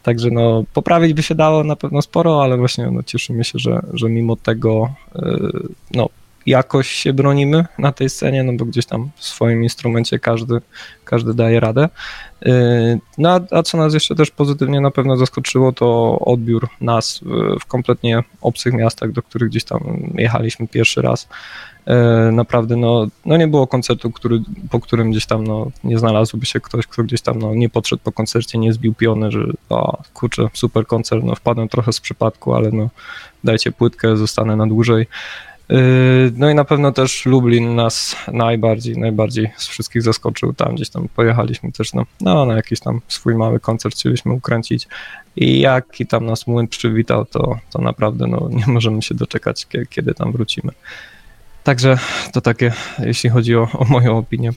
Także 0.03 0.31
no, 0.31 0.65
poprawić 0.75 1.15
by 1.15 1.23
się 1.23 1.35
dało 1.35 1.65
na 1.65 1.77
pewno 1.77 2.03
sporo, 2.03 2.43
ale 2.43 2.57
właśnie 2.57 2.91
no, 2.91 3.03
cieszymy 3.03 3.45
się, 3.45 3.59
że, 3.59 3.83
że 3.93 4.09
mimo 4.09 4.37
tego 4.37 4.91
yy, 5.15 5.63
no, 5.95 6.09
jakoś 6.47 6.91
się 6.91 7.13
bronimy 7.13 7.67
na 7.79 7.93
tej 7.93 8.11
scenie, 8.11 8.43
no 8.45 8.53
bo 8.53 8.65
gdzieś 8.65 8.87
tam 8.87 9.11
w 9.17 9.25
swoim 9.25 9.63
instrumencie 9.63 10.19
każdy, 10.19 10.61
każdy 11.05 11.35
daje 11.35 11.61
radę. 11.61 11.89
Yy, 12.43 12.53
no 13.19 13.41
a 13.51 13.63
co 13.63 13.79
nas 13.79 13.95
jeszcze 13.95 14.15
też 14.15 14.31
pozytywnie 14.31 14.81
na 14.81 14.91
pewno 14.91 15.17
zaskoczyło, 15.17 15.73
to 15.73 16.19
odbiór 16.19 16.69
nas 16.81 17.21
w 17.61 17.67
kompletnie 17.67 18.23
obcych 18.41 18.75
miastach, 18.75 19.13
do 19.13 19.23
których 19.23 19.49
gdzieś 19.49 19.65
tam 19.65 20.13
jechaliśmy 20.15 20.69
pierwszy 20.69 21.03
raz. 21.03 21.29
Yy, 21.87 22.33
naprawdę 22.33 22.77
no, 22.77 23.07
no 23.27 23.37
nie 23.37 23.49
było 23.49 23.67
koncertu, 23.67 24.11
który, 24.11 24.43
po 24.71 24.81
którym 24.81 25.11
gdzieś 25.11 25.27
tam 25.27 25.47
no, 25.47 25.71
nie 25.85 25.99
znalazłby 25.99 26.47
się 26.47 26.61
ktoś, 26.61 26.87
kto 26.87 27.03
gdzieś 27.03 27.21
tam 27.21 27.39
no, 27.39 27.55
nie 27.55 27.69
podszedł 27.69 28.03
po 28.05 28.13
koncercie, 28.13 28.59
nie 28.59 28.73
zbił 28.73 28.95
piony, 28.95 29.31
że 29.31 29.47
o 29.69 30.03
kurczę, 30.15 30.49
super 30.55 30.87
koncert, 30.87 31.25
no 31.25 31.35
wpadłem 31.35 31.69
trochę 31.69 31.93
z 31.93 32.01
przypadku, 32.01 32.55
ale 32.55 32.71
no 32.71 32.89
dajcie 33.45 33.73
płytkę, 33.73 34.17
zostanę 34.17 34.57
na 34.57 34.67
dłużej. 34.67 35.07
Yy, 35.69 36.33
no 36.37 36.51
i 36.51 36.55
na 36.55 36.65
pewno 36.65 36.93
też 36.93 37.27
Lublin 37.27 37.75
nas 37.75 38.17
najbardziej, 38.33 38.99
najbardziej 38.99 39.51
z 39.57 39.67
wszystkich 39.67 40.03
zaskoczył. 40.03 40.53
Tam 40.53 40.75
gdzieś 40.75 40.91
tam 40.91 41.09
pojechaliśmy 41.17 41.73
też 41.73 41.95
no, 41.95 42.07
no, 42.21 42.47
na 42.47 42.55
jakiś 42.55 42.81
tam 42.81 43.01
swój 43.09 43.35
mały 43.35 43.61
koncert 43.61 43.95
chcieliśmy 43.95 44.33
ukręcić 44.33 44.89
i 45.37 45.61
jaki 45.61 46.07
tam 46.07 46.27
nas 46.27 46.47
młyn 46.47 46.69
przywitał, 46.69 47.25
to, 47.25 47.59
to 47.71 47.79
naprawdę 47.81 48.27
no, 48.27 48.49
nie 48.51 48.67
możemy 48.67 49.03
się 49.03 49.15
doczekać, 49.15 49.67
kiedy 49.91 50.15
tam 50.15 50.33
wrócimy. 50.33 50.73
Także 51.65 51.99
to 52.33 52.41
takie, 52.41 52.73
jeśli 52.99 53.31
chodzi 53.31 53.57
o, 53.57 53.69
o 53.79 53.85
moją 53.85 54.19
opinię. 54.19 54.51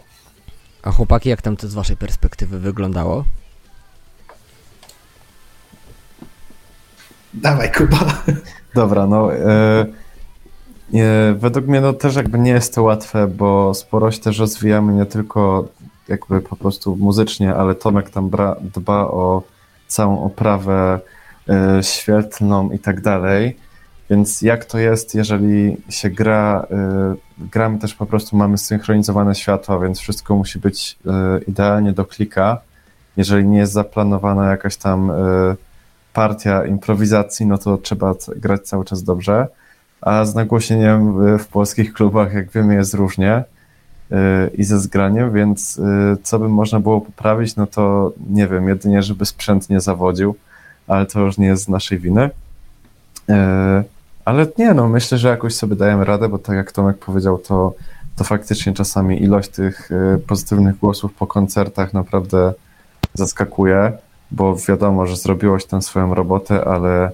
A 0.83 0.91
chłopaki, 0.91 1.29
jak 1.29 1.41
tam 1.41 1.57
to 1.57 1.67
z 1.67 1.73
waszej 1.73 1.97
perspektywy 1.97 2.59
wyglądało? 2.59 3.23
Dawaj, 7.33 7.71
Kuba. 7.71 8.23
Dobra, 8.75 9.07
no... 9.07 9.35
Y 9.35 10.05
według 11.35 11.67
mnie 11.67 11.81
no 11.81 11.93
też 11.93 12.15
jakby 12.15 12.39
nie 12.39 12.51
jest 12.51 12.75
to 12.75 12.83
łatwe, 12.83 13.27
bo 13.27 13.73
sporo 13.73 14.11
się 14.11 14.19
też 14.19 14.39
rozwijamy 14.39 14.93
nie 14.93 15.05
tylko 15.05 15.67
jakby 16.07 16.41
po 16.41 16.55
prostu 16.55 16.95
muzycznie, 16.95 17.55
ale 17.55 17.75
Tomek 17.75 18.09
tam 18.09 18.29
bra, 18.29 18.55
dba 18.61 19.01
o 19.01 19.43
całą 19.87 20.23
oprawę 20.23 20.99
y, 21.79 21.83
świetlną 21.83 22.71
i 22.71 22.79
tak 22.79 23.01
dalej. 23.01 23.57
Więc 24.09 24.41
jak 24.41 24.65
to 24.65 24.77
jest, 24.77 25.15
jeżeli 25.15 25.77
się 25.89 26.09
gra, 26.09 26.67
y, 27.41 27.45
gramy 27.51 27.79
też 27.79 27.93
po 27.93 28.05
prostu, 28.05 28.37
mamy 28.37 28.57
synchronizowane 28.57 29.35
światła, 29.35 29.79
więc 29.79 29.99
wszystko 29.99 30.35
musi 30.35 30.59
być 30.59 30.97
y, 31.05 31.43
idealnie 31.47 31.93
do 31.93 32.05
klika. 32.05 32.61
Jeżeli 33.17 33.45
nie 33.45 33.57
jest 33.57 33.73
zaplanowana 33.73 34.51
jakaś 34.51 34.77
tam 34.77 35.11
partia 36.13 36.65
improwizacji, 36.65 37.45
no 37.45 37.57
to 37.57 37.77
trzeba 37.77 38.15
grać 38.35 38.61
cały 38.61 38.85
czas 38.85 39.03
dobrze 39.03 39.47
a 40.05 40.25
z 40.25 40.35
nagłośnieniem 40.35 41.13
w 41.37 41.47
polskich 41.47 41.93
klubach, 41.93 42.33
jak 42.33 42.51
wiemy, 42.51 42.75
jest 42.75 42.93
różnie 42.93 43.43
y, 44.11 44.15
i 44.57 44.63
ze 44.63 44.79
zgraniem, 44.79 45.33
więc 45.33 45.77
y, 45.77 46.17
co 46.23 46.39
by 46.39 46.49
można 46.49 46.79
było 46.79 47.01
poprawić, 47.01 47.55
no 47.55 47.67
to 47.67 48.13
nie 48.29 48.47
wiem, 48.47 48.67
jedynie 48.67 49.03
żeby 49.03 49.25
sprzęt 49.25 49.69
nie 49.69 49.79
zawodził, 49.79 50.35
ale 50.87 51.05
to 51.05 51.19
już 51.19 51.37
nie 51.37 51.47
jest 51.47 51.63
z 51.63 51.69
naszej 51.69 51.99
winy. 51.99 52.29
Y, 54.25 54.29
ale 54.29 54.47
nie, 54.57 54.73
no 54.73 54.87
myślę, 54.87 55.17
że 55.17 55.27
jakoś 55.29 55.55
sobie 55.55 55.75
dajemy 55.75 56.05
radę, 56.05 56.29
bo 56.29 56.37
tak 56.37 56.55
jak 56.55 56.71
Tomek 56.71 56.97
powiedział, 56.97 57.37
to, 57.37 57.73
to 58.15 58.23
faktycznie 58.23 58.73
czasami 58.73 59.23
ilość 59.23 59.49
tych 59.49 59.89
pozytywnych 60.27 60.77
głosów 60.77 61.13
po 61.13 61.27
koncertach 61.27 61.93
naprawdę 61.93 62.53
zaskakuje, 63.13 63.91
bo 64.31 64.55
wiadomo, 64.55 65.05
że 65.05 65.15
zrobiłoś 65.15 65.65
tę 65.65 65.81
swoją 65.81 66.13
robotę, 66.13 66.65
ale, 66.65 67.11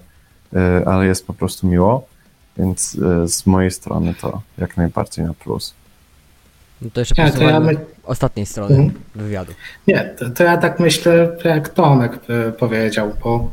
ale 0.86 1.06
jest 1.06 1.28
po 1.28 1.34
prostu 1.34 1.68
miło. 1.68 2.12
Więc 2.58 2.98
e, 3.24 3.28
z 3.28 3.46
mojej 3.46 3.72
strony 3.72 4.14
to 4.22 4.42
jak 4.58 4.78
najbardziej 4.78 5.26
na 5.26 5.34
plus. 5.34 5.74
No 6.82 6.90
to 6.94 7.02
jeszcze 7.02 7.22
ja, 7.22 7.32
to 7.32 7.44
ja 7.44 7.60
my... 7.60 7.78
ostatniej 8.04 8.46
strony 8.46 8.76
mhm. 8.76 9.04
wywiadu. 9.16 9.54
Nie, 9.88 10.16
to, 10.20 10.30
to, 10.30 10.44
ja 10.44 10.58
tak 10.58 10.80
myślę, 10.80 11.38
jak 11.46 11.70
Tomek 11.70 12.20
powiedział, 12.60 13.12
bo 13.24 13.50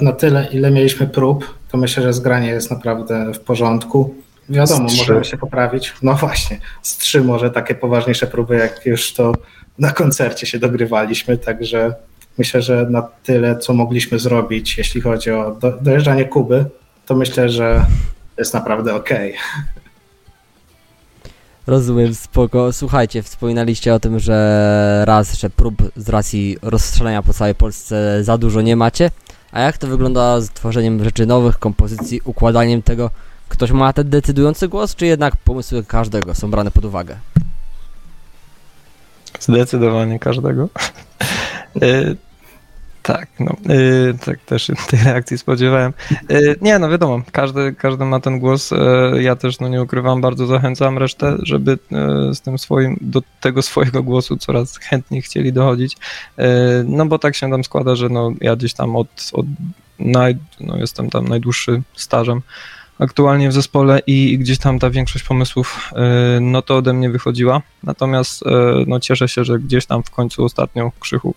na 0.00 0.12
tyle, 0.12 0.48
ile 0.52 0.70
mieliśmy 0.70 1.06
prób, 1.06 1.58
to 1.70 1.78
myślę, 1.78 2.02
że 2.02 2.12
zgranie 2.12 2.48
jest 2.48 2.70
naprawdę 2.70 3.32
w 3.34 3.40
porządku. 3.40 4.14
Wiadomo, 4.48 4.88
możemy 4.98 5.24
się 5.24 5.38
poprawić. 5.38 5.92
No 6.02 6.14
właśnie, 6.14 6.58
z 6.82 6.96
trzy 6.96 7.24
może 7.24 7.50
takie 7.50 7.74
poważniejsze 7.74 8.26
próby, 8.26 8.56
jak 8.56 8.86
już 8.86 9.12
to 9.12 9.32
na 9.78 9.92
koncercie 9.92 10.46
się 10.46 10.58
dogrywaliśmy, 10.58 11.38
także 11.38 11.94
myślę, 12.38 12.62
że 12.62 12.86
na 12.90 13.02
tyle, 13.02 13.58
co 13.58 13.74
mogliśmy 13.74 14.18
zrobić, 14.18 14.78
jeśli 14.78 15.00
chodzi 15.00 15.30
o 15.30 15.56
do, 15.60 15.72
dojeżdżanie 15.80 16.24
Kuby, 16.24 16.64
to 17.06 17.14
myślę, 17.14 17.48
że 17.48 17.86
jest 18.38 18.54
naprawdę 18.54 18.94
ok. 18.94 19.10
Rozumiem, 21.66 22.14
spoko. 22.14 22.72
Słuchajcie, 22.72 23.22
wspominaliście 23.22 23.94
o 23.94 24.00
tym, 24.00 24.18
że 24.18 25.02
raz, 25.06 25.38
że 25.38 25.50
prób 25.50 25.74
z 25.96 26.08
racji 26.08 26.58
rozstrzelania 26.62 27.22
po 27.22 27.32
całej 27.32 27.54
Polsce 27.54 28.24
za 28.24 28.38
dużo 28.38 28.60
nie 28.60 28.76
macie. 28.76 29.10
A 29.52 29.60
jak 29.60 29.78
to 29.78 29.86
wygląda 29.86 30.40
z 30.40 30.50
tworzeniem 30.50 31.04
rzeczy 31.04 31.26
nowych, 31.26 31.58
kompozycji, 31.58 32.20
układaniem 32.24 32.82
tego? 32.82 33.10
Ktoś 33.48 33.70
ma 33.70 33.92
ten 33.92 34.10
decydujący 34.10 34.68
głos, 34.68 34.94
czy 34.94 35.06
jednak 35.06 35.36
pomysły 35.36 35.84
każdego 35.84 36.34
są 36.34 36.50
brane 36.50 36.70
pod 36.70 36.84
uwagę? 36.84 37.16
Zdecydowanie 39.40 40.18
każdego. 40.18 40.68
Tak, 43.02 43.28
no, 43.40 43.56
yy, 43.68 44.14
tak 44.24 44.38
też 44.38 44.70
tej 44.90 45.02
reakcji 45.04 45.38
spodziewałem. 45.38 45.92
Yy, 46.28 46.56
nie, 46.60 46.78
no 46.78 46.90
wiadomo, 46.90 47.22
każdy, 47.32 47.74
każdy 47.78 48.04
ma 48.04 48.20
ten 48.20 48.38
głos. 48.38 48.70
Yy, 48.70 49.22
ja 49.22 49.36
też, 49.36 49.60
no 49.60 49.68
nie 49.68 49.82
ukrywam, 49.82 50.20
bardzo 50.20 50.46
zachęcam 50.46 50.98
resztę, 50.98 51.36
żeby 51.42 51.72
y, 51.72 52.34
z 52.34 52.40
tym 52.40 52.58
swoim, 52.58 52.98
do 53.00 53.22
tego 53.40 53.62
swojego 53.62 54.02
głosu 54.02 54.36
coraz 54.36 54.78
chętniej 54.78 55.22
chcieli 55.22 55.52
dochodzić. 55.52 55.94
Y, 55.94 56.42
no 56.86 57.06
bo 57.06 57.18
tak 57.18 57.34
się 57.34 57.50
tam 57.50 57.64
składa, 57.64 57.96
że 57.96 58.08
no 58.08 58.32
ja 58.40 58.56
gdzieś 58.56 58.74
tam 58.74 58.96
od, 58.96 59.30
od 59.32 59.46
naj, 59.98 60.36
no 60.60 60.76
jestem 60.76 61.10
tam 61.10 61.28
najdłuższy 61.28 61.82
stażem 61.94 62.42
aktualnie 62.98 63.48
w 63.48 63.52
zespole 63.52 64.00
i 64.06 64.38
gdzieś 64.38 64.58
tam 64.58 64.78
ta 64.78 64.90
większość 64.90 65.24
pomysłów, 65.24 65.90
y, 66.36 66.40
no 66.40 66.62
to 66.62 66.76
ode 66.76 66.92
mnie 66.92 67.10
wychodziła. 67.10 67.62
Natomiast 67.82 68.44
no 68.86 69.00
cieszę 69.00 69.28
się, 69.28 69.44
że 69.44 69.58
gdzieś 69.58 69.86
tam 69.86 70.02
w 70.02 70.10
końcu 70.10 70.44
ostatnią 70.44 70.90
krzychu 71.00 71.34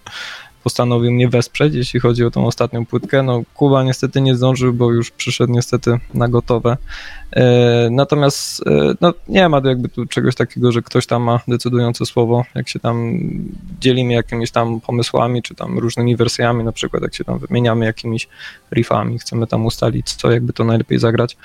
postanowił 0.66 1.12
mnie 1.12 1.30
wesprzeć, 1.30 1.74
jeśli 1.74 2.00
chodzi 2.00 2.26
o 2.26 2.32
tą 2.32 2.46
ostatnią 2.46 2.86
płytkę. 2.86 3.24
No, 3.24 3.42
Kuba 3.54 3.84
niestety 3.84 4.22
nie 4.22 4.36
zdążył, 4.36 4.74
bo 4.74 4.92
już 4.92 5.12
przyszedł 5.12 5.54
niestety 5.54 6.00
na 6.14 6.28
gotowe. 6.28 6.78
E, 7.32 7.88
natomiast 7.92 8.68
e, 8.68 8.94
no, 9.02 9.14
nie 9.28 9.50
ma 9.50 9.62
jakby 9.66 9.90
tu 9.90 10.06
czegoś 10.06 10.36
takiego, 10.36 10.72
że 10.72 10.82
ktoś 10.82 11.06
tam 11.08 11.24
ma 11.24 11.40
decydujące 11.48 12.06
słowo, 12.06 12.46
jak 12.56 12.70
się 12.70 12.80
tam 12.80 13.20
dzielimy 13.80 14.14
jakimiś 14.14 14.52
tam 14.52 14.82
pomysłami, 14.82 15.42
czy 15.42 15.56
tam 15.56 15.80
różnymi 15.80 16.16
wersjami, 16.16 16.64
na 16.64 16.72
przykład 16.72 17.04
jak 17.04 17.16
się 17.16 17.24
tam 17.24 17.40
wymieniamy 17.40 17.86
jakimiś 17.86 18.28
riffami, 18.72 19.20
chcemy 19.20 19.48
tam 19.48 19.66
ustalić, 19.66 20.14
co 20.14 20.32
jakby 20.32 20.54
to 20.54 20.64
najlepiej 20.64 21.00
zagrać, 21.00 21.38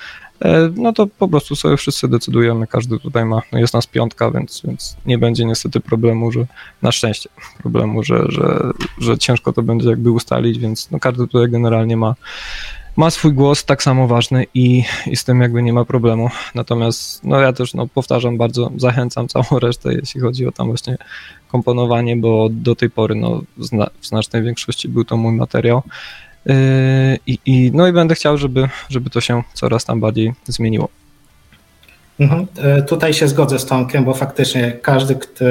no 0.75 0.93
to 0.93 1.07
po 1.07 1.27
prostu 1.27 1.55
sobie 1.55 1.77
wszyscy 1.77 2.07
decydujemy, 2.07 2.67
każdy 2.67 2.99
tutaj 2.99 3.25
ma, 3.25 3.41
no 3.51 3.59
jest 3.59 3.73
nas 3.73 3.87
piątka, 3.87 4.31
więc, 4.31 4.61
więc 4.67 4.97
nie 5.05 5.17
będzie 5.17 5.45
niestety 5.45 5.79
problemu, 5.79 6.31
że 6.31 6.45
na 6.81 6.91
szczęście 6.91 7.29
problemu, 7.57 8.03
że, 8.03 8.25
że, 8.29 8.71
że 8.97 9.17
ciężko 9.17 9.53
to 9.53 9.61
będzie 9.61 9.89
jakby 9.89 10.11
ustalić, 10.11 10.59
więc 10.59 10.91
no 10.91 10.99
każdy 10.99 11.27
tutaj 11.27 11.49
generalnie 11.49 11.97
ma 11.97 12.15
ma 12.95 13.09
swój 13.09 13.33
głos 13.33 13.65
tak 13.65 13.83
samo 13.83 14.07
ważny 14.07 14.45
i, 14.53 14.83
i 15.07 15.15
z 15.15 15.23
tym 15.23 15.41
jakby 15.41 15.63
nie 15.63 15.73
ma 15.73 15.85
problemu. 15.85 16.29
Natomiast 16.55 17.23
no 17.23 17.39
ja 17.39 17.53
też 17.53 17.73
no, 17.73 17.87
powtarzam, 17.87 18.37
bardzo 18.37 18.71
zachęcam 18.77 19.27
całą 19.27 19.45
resztę, 19.59 19.93
jeśli 19.93 20.21
chodzi 20.21 20.47
o 20.47 20.51
tam 20.51 20.67
właśnie 20.67 20.97
komponowanie, 21.47 22.17
bo 22.17 22.47
do 22.51 22.75
tej 22.75 22.89
pory 22.89 23.15
no, 23.15 23.41
w 23.99 24.05
znacznej 24.05 24.43
większości 24.43 24.89
był 24.89 25.05
to 25.05 25.17
mój 25.17 25.33
materiał. 25.33 25.83
Yy, 26.45 26.55
I, 27.27 27.71
no 27.73 27.87
i 27.87 27.93
będę 27.93 28.15
chciał, 28.15 28.37
żeby, 28.37 28.69
żeby 28.89 29.09
to 29.09 29.21
się 29.21 29.43
coraz 29.53 29.85
tam 29.85 29.99
bardziej 29.99 30.33
zmieniło. 30.45 30.89
Mhm. 32.19 32.47
E, 32.57 32.81
tutaj 32.81 33.13
się 33.13 33.27
zgodzę 33.27 33.59
z 33.59 33.65
Tomkiem, 33.65 34.03
bo 34.03 34.13
faktycznie 34.13 34.71
każdy, 34.71 35.15
kto 35.15 35.45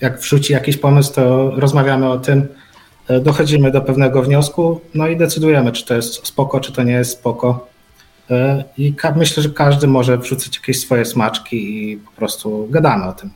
jak 0.00 0.20
wrzuci 0.20 0.52
jakiś 0.52 0.76
pomysł, 0.76 1.14
to 1.14 1.50
rozmawiamy 1.50 2.08
o 2.08 2.18
tym, 2.18 2.48
E, 3.08 3.20
dochodzimy 3.20 3.70
do 3.70 3.80
pewnego 3.80 4.22
wniosku, 4.22 4.80
no 4.94 5.08
i 5.08 5.16
decydujemy, 5.16 5.72
czy 5.72 5.86
to 5.86 5.94
jest 5.94 6.26
spoko, 6.26 6.60
czy 6.60 6.72
to 6.72 6.82
nie 6.82 6.92
jest 6.92 7.10
spoko. 7.10 7.68
E, 8.30 8.64
I 8.78 8.94
myślę, 9.16 9.42
że 9.42 9.48
każdy 9.48 9.86
może 9.86 10.18
wrzucić 10.18 10.56
jakieś 10.56 10.80
swoje 10.80 11.04
smaczki 11.04 11.56
i 11.56 11.96
po 11.96 12.10
prostu 12.10 12.68
gadamy 12.70 13.04
o 13.04 13.12
tym. 13.12 13.30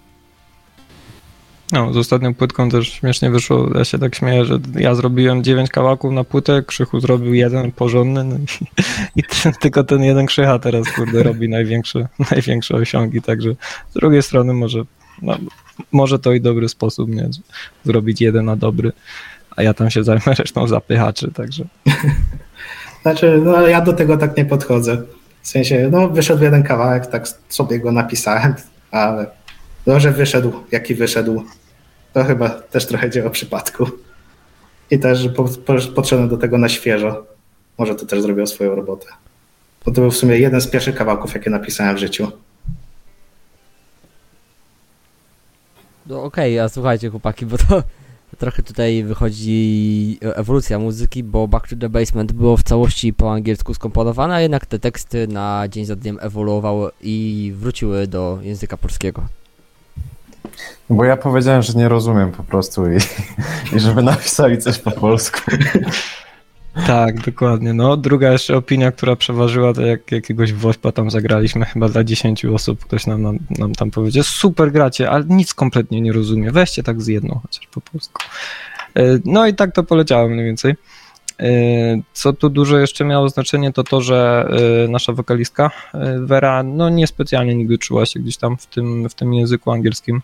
No, 1.72 1.92
z 1.92 1.96
ostatnią 1.96 2.34
płytką 2.34 2.70
też 2.70 2.88
śmiesznie 2.88 3.30
wyszło, 3.30 3.68
ja 3.74 3.84
się 3.84 3.98
tak 3.98 4.14
śmieję, 4.14 4.44
że 4.44 4.58
ja 4.74 4.94
zrobiłem 4.94 5.44
9 5.44 5.70
kawałków 5.70 6.12
na 6.12 6.24
płytę, 6.24 6.62
Krzychu 6.66 7.00
zrobił 7.00 7.34
jeden 7.34 7.72
porządny 7.72 8.24
no 8.24 8.36
i, 8.36 8.46
i 9.20 9.22
ten, 9.22 9.52
tylko 9.60 9.84
ten 9.84 10.02
jeden 10.02 10.26
Krzycha 10.26 10.58
teraz, 10.58 10.92
kurde, 10.92 11.22
robi 11.22 11.48
największe, 11.48 12.08
największe 12.30 12.74
osiągi, 12.74 13.22
także 13.22 13.50
z 13.90 13.94
drugiej 13.94 14.22
strony 14.22 14.52
może, 14.52 14.82
no, 15.22 15.38
może 15.92 16.18
to 16.18 16.32
i 16.32 16.40
dobry 16.40 16.68
sposób, 16.68 17.10
nie, 17.10 17.28
zrobić 17.84 18.20
jeden 18.20 18.44
na 18.44 18.56
dobry, 18.56 18.92
a 19.56 19.62
ja 19.62 19.74
tam 19.74 19.90
się 19.90 20.04
zajmę 20.04 20.34
resztą 20.38 20.66
zapychaczy, 20.66 21.32
także. 21.32 21.64
Znaczy, 23.02 23.40
no 23.44 23.66
ja 23.66 23.80
do 23.80 23.92
tego 23.92 24.16
tak 24.16 24.36
nie 24.36 24.44
podchodzę. 24.44 25.02
W 25.42 25.48
sensie, 25.48 25.88
no 25.92 26.08
wyszedł 26.08 26.42
jeden 26.42 26.62
kawałek, 26.62 27.06
tak 27.06 27.28
sobie 27.48 27.80
go 27.80 27.92
napisałem, 27.92 28.54
ale 28.90 29.26
no, 29.86 30.00
że 30.00 30.12
wyszedł, 30.12 30.52
jaki 30.72 30.94
wyszedł, 30.94 31.42
to 32.12 32.24
chyba 32.24 32.48
też 32.50 32.86
trochę 32.86 33.10
dzieło 33.10 33.30
przypadku. 33.30 33.86
I 34.90 34.98
też, 34.98 35.18
że 35.18 35.30
podszedłem 35.94 36.28
do 36.28 36.36
tego 36.36 36.58
na 36.58 36.68
świeżo. 36.68 37.26
Może 37.78 37.94
to 37.94 38.06
też 38.06 38.22
zrobiło 38.22 38.46
swoją 38.46 38.74
robotę. 38.74 39.06
Bo 39.84 39.92
to 39.92 40.00
był 40.00 40.10
w 40.10 40.16
sumie 40.16 40.38
jeden 40.38 40.60
z 40.60 40.68
pierwszych 40.68 40.94
kawałków, 40.94 41.34
jakie 41.34 41.50
napisałem 41.50 41.96
w 41.96 41.98
życiu. 41.98 42.32
No 46.06 46.22
okej, 46.22 46.54
okay, 46.54 46.64
a 46.64 46.68
słuchajcie 46.68 47.10
chłopaki, 47.10 47.46
bo 47.46 47.58
to 47.58 47.82
trochę 48.38 48.62
tutaj 48.62 49.04
wychodzi 49.04 50.18
ewolucja 50.20 50.78
muzyki, 50.78 51.22
bo 51.22 51.48
Back 51.48 51.68
to 51.68 51.76
the 51.76 51.88
Basement 51.88 52.32
było 52.32 52.56
w 52.56 52.62
całości 52.62 53.12
po 53.12 53.32
angielsku 53.32 53.74
skomponowane, 53.74 54.34
a 54.34 54.40
jednak 54.40 54.66
te 54.66 54.78
teksty 54.78 55.28
na 55.28 55.68
dzień 55.68 55.84
za 55.84 55.96
dniem 55.96 56.18
ewoluowały 56.20 56.90
i 57.00 57.52
wróciły 57.56 58.06
do 58.06 58.38
języka 58.42 58.76
polskiego. 58.76 59.26
Bo 60.90 61.04
ja 61.04 61.16
powiedziałem, 61.16 61.62
że 61.62 61.72
nie 61.72 61.88
rozumiem 61.88 62.32
po 62.32 62.42
prostu 62.42 62.92
i, 62.92 62.96
i 63.76 63.80
żeby 63.80 64.02
napisali 64.02 64.58
coś 64.58 64.78
po 64.78 64.90
polsku. 64.90 65.40
Tak, 66.86 67.20
dokładnie. 67.20 67.74
No, 67.74 67.96
druga 67.96 68.32
jeszcze 68.32 68.56
opinia, 68.56 68.92
która 68.92 69.16
przeważyła, 69.16 69.72
to 69.72 69.82
jak 69.82 70.12
jakiegoś 70.12 70.52
woźpa 70.52 70.92
tam 70.92 71.10
zagraliśmy, 71.10 71.64
chyba 71.64 71.88
dla 71.88 72.04
10 72.04 72.44
osób, 72.44 72.84
ktoś 72.84 73.06
nam, 73.06 73.22
nam, 73.22 73.38
nam 73.58 73.74
tam 73.74 73.90
powiedział, 73.90 74.24
super 74.24 74.72
gracie, 74.72 75.10
ale 75.10 75.24
nic 75.28 75.54
kompletnie 75.54 76.00
nie 76.00 76.12
rozumie, 76.12 76.50
weźcie 76.50 76.82
tak 76.82 77.02
z 77.02 77.06
jedną 77.06 77.40
chociaż 77.42 77.66
po 77.66 77.80
polsku. 77.80 78.22
E, 78.94 79.02
no 79.24 79.46
i 79.46 79.54
tak 79.54 79.74
to 79.74 79.82
poleciałem 79.84 80.32
mniej 80.32 80.44
więcej. 80.44 80.74
E, 81.40 81.48
co 82.12 82.32
tu 82.32 82.50
dużo 82.50 82.78
jeszcze 82.78 83.04
miało 83.04 83.28
znaczenie, 83.28 83.72
to 83.72 83.84
to, 83.84 84.00
że 84.00 84.48
e, 84.84 84.88
nasza 84.88 85.12
wokalistka 85.12 85.70
Vera 86.20 86.62
no 86.62 86.88
niespecjalnie 86.88 87.54
nigdy 87.54 87.78
czuła 87.78 88.06
się 88.06 88.20
gdzieś 88.20 88.36
tam 88.36 88.56
w 88.56 88.66
tym, 88.66 89.08
w 89.08 89.14
tym 89.14 89.34
języku 89.34 89.70
angielskim. 89.70 90.22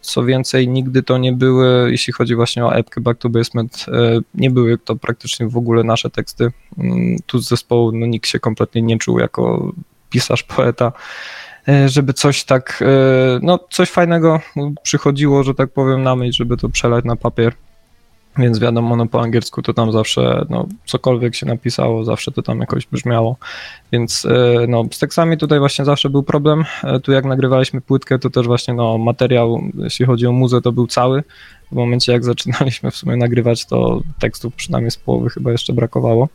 Co 0.00 0.24
więcej, 0.24 0.68
nigdy 0.68 1.02
to 1.02 1.18
nie 1.18 1.32
były, 1.32 1.90
jeśli 1.90 2.12
chodzi 2.12 2.34
właśnie 2.34 2.64
o 2.64 2.74
epkę 2.74 3.00
Back 3.00 3.20
to 3.20 3.28
Basement, 3.28 3.86
nie 4.34 4.50
były 4.50 4.78
to 4.78 4.96
praktycznie 4.96 5.48
w 5.48 5.56
ogóle 5.56 5.84
nasze 5.84 6.10
teksty. 6.10 6.52
Mm, 6.78 7.16
tu 7.26 7.38
z 7.38 7.48
zespołu 7.48 7.92
no, 7.92 8.06
nikt 8.06 8.28
się 8.28 8.38
kompletnie 8.38 8.82
nie 8.82 8.98
czuł 8.98 9.18
jako 9.18 9.72
pisarz, 10.10 10.42
poeta 10.56 10.92
żeby 11.86 12.12
coś 12.12 12.44
tak, 12.44 12.84
no 13.42 13.58
coś 13.70 13.90
fajnego 13.90 14.40
przychodziło, 14.82 15.42
że 15.42 15.54
tak 15.54 15.70
powiem, 15.70 16.02
na 16.02 16.16
myśl, 16.16 16.32
żeby 16.36 16.56
to 16.56 16.68
przelać 16.68 17.04
na 17.04 17.16
papier. 17.16 17.54
Więc 18.38 18.58
wiadomo, 18.58 18.96
no 18.96 19.06
po 19.06 19.20
angielsku 19.20 19.62
to 19.62 19.74
tam 19.74 19.92
zawsze, 19.92 20.46
no 20.50 20.66
cokolwiek 20.84 21.34
się 21.34 21.46
napisało, 21.46 22.04
zawsze 22.04 22.32
to 22.32 22.42
tam 22.42 22.60
jakoś 22.60 22.86
brzmiało. 22.86 23.36
Więc 23.92 24.24
e, 24.24 24.66
no 24.68 24.84
z 24.92 24.98
tekstami 24.98 25.38
tutaj 25.38 25.58
właśnie 25.58 25.84
zawsze 25.84 26.10
był 26.10 26.22
problem. 26.22 26.64
E, 26.84 27.00
tu 27.00 27.12
jak 27.12 27.24
nagrywaliśmy 27.24 27.80
płytkę, 27.80 28.18
to 28.18 28.30
też 28.30 28.46
właśnie 28.46 28.74
no 28.74 28.98
materiał, 28.98 29.62
jeśli 29.74 30.06
chodzi 30.06 30.26
o 30.26 30.32
muzę, 30.32 30.62
to 30.62 30.72
był 30.72 30.86
cały. 30.86 31.22
W 31.72 31.74
momencie 31.74 32.12
jak 32.12 32.24
zaczynaliśmy 32.24 32.90
w 32.90 32.96
sumie 32.96 33.16
nagrywać, 33.16 33.66
to 33.66 34.00
tekstów 34.18 34.54
przynajmniej 34.54 34.90
z 34.90 34.96
połowy 34.96 35.30
chyba 35.30 35.52
jeszcze 35.52 35.72
brakowało. 35.72 36.28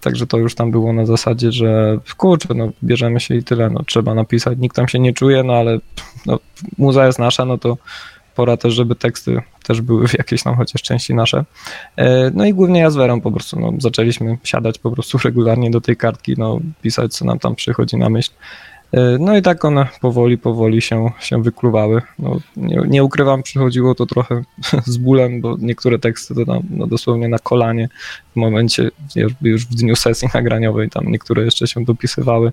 Także 0.00 0.26
to 0.26 0.38
już 0.38 0.54
tam 0.54 0.70
było 0.70 0.92
na 0.92 1.06
zasadzie, 1.06 1.52
że 1.52 1.98
kurczę, 2.16 2.54
no 2.54 2.68
bierzemy 2.84 3.20
się 3.20 3.34
i 3.34 3.42
tyle, 3.42 3.70
no 3.70 3.82
trzeba 3.86 4.14
napisać, 4.14 4.58
nikt 4.58 4.76
tam 4.76 4.88
się 4.88 4.98
nie 4.98 5.12
czuje, 5.12 5.42
no 5.42 5.52
ale 5.52 5.78
no, 6.26 6.38
muza 6.78 7.06
jest 7.06 7.18
nasza, 7.18 7.44
no 7.44 7.58
to 7.58 7.76
pora 8.40 8.56
też, 8.56 8.74
żeby 8.74 8.94
teksty 8.94 9.42
też 9.62 9.80
były 9.80 10.08
w 10.08 10.18
jakiejś 10.18 10.42
tam 10.42 10.56
chociaż 10.56 10.82
części 10.82 11.14
nasze. 11.14 11.44
E, 11.96 12.30
no 12.34 12.46
i 12.46 12.54
głównie 12.54 12.80
ja 12.80 12.90
z 12.90 12.96
Werą 12.96 13.20
po 13.20 13.32
prostu, 13.32 13.60
no, 13.60 13.72
zaczęliśmy 13.78 14.38
siadać 14.44 14.78
po 14.78 14.90
prostu 14.90 15.18
regularnie 15.24 15.70
do 15.70 15.80
tej 15.80 15.96
kartki, 15.96 16.34
no, 16.38 16.60
pisać 16.82 17.14
co 17.14 17.24
nam 17.24 17.38
tam 17.38 17.54
przychodzi 17.54 17.96
na 17.96 18.10
myśl. 18.10 18.30
E, 18.92 19.18
no 19.20 19.36
i 19.36 19.42
tak 19.42 19.64
one 19.64 19.86
powoli, 20.00 20.38
powoli 20.38 20.82
się, 20.82 21.10
się 21.20 21.42
wykluwały. 21.42 22.02
No, 22.18 22.40
nie, 22.56 22.82
nie 22.88 23.04
ukrywam, 23.04 23.42
przychodziło 23.42 23.94
to 23.94 24.06
trochę 24.06 24.42
z 24.92 24.96
bólem, 24.96 25.40
bo 25.40 25.56
niektóre 25.58 25.98
teksty 25.98 26.34
to 26.34 26.46
tam 26.46 26.62
no, 26.70 26.86
dosłownie 26.86 27.28
na 27.28 27.38
kolanie 27.38 27.88
w 28.32 28.36
momencie, 28.36 28.90
już 29.42 29.66
w 29.66 29.74
dniu 29.74 29.96
sesji 29.96 30.28
nagraniowej, 30.34 30.90
tam 30.90 31.12
niektóre 31.12 31.44
jeszcze 31.44 31.66
się 31.66 31.84
dopisywały 31.84 32.52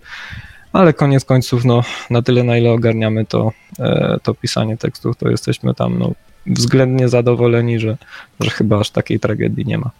ale 0.73 0.93
koniec 0.93 1.25
końców, 1.25 1.65
no, 1.65 1.83
na 2.09 2.21
tyle, 2.21 2.43
na 2.43 2.57
ile 2.57 2.71
ogarniamy 2.71 3.25
to, 3.25 3.51
e, 3.79 4.17
to 4.23 4.33
pisanie 4.33 4.77
tekstów, 4.77 5.17
to 5.17 5.29
jesteśmy 5.29 5.73
tam 5.73 5.99
no, 5.99 6.11
względnie 6.45 7.09
zadowoleni, 7.09 7.79
że, 7.79 7.97
że 8.39 8.49
chyba 8.49 8.79
aż 8.79 8.89
takiej 8.89 9.19
tragedii 9.19 9.65
nie 9.65 9.77
ma. 9.77 9.91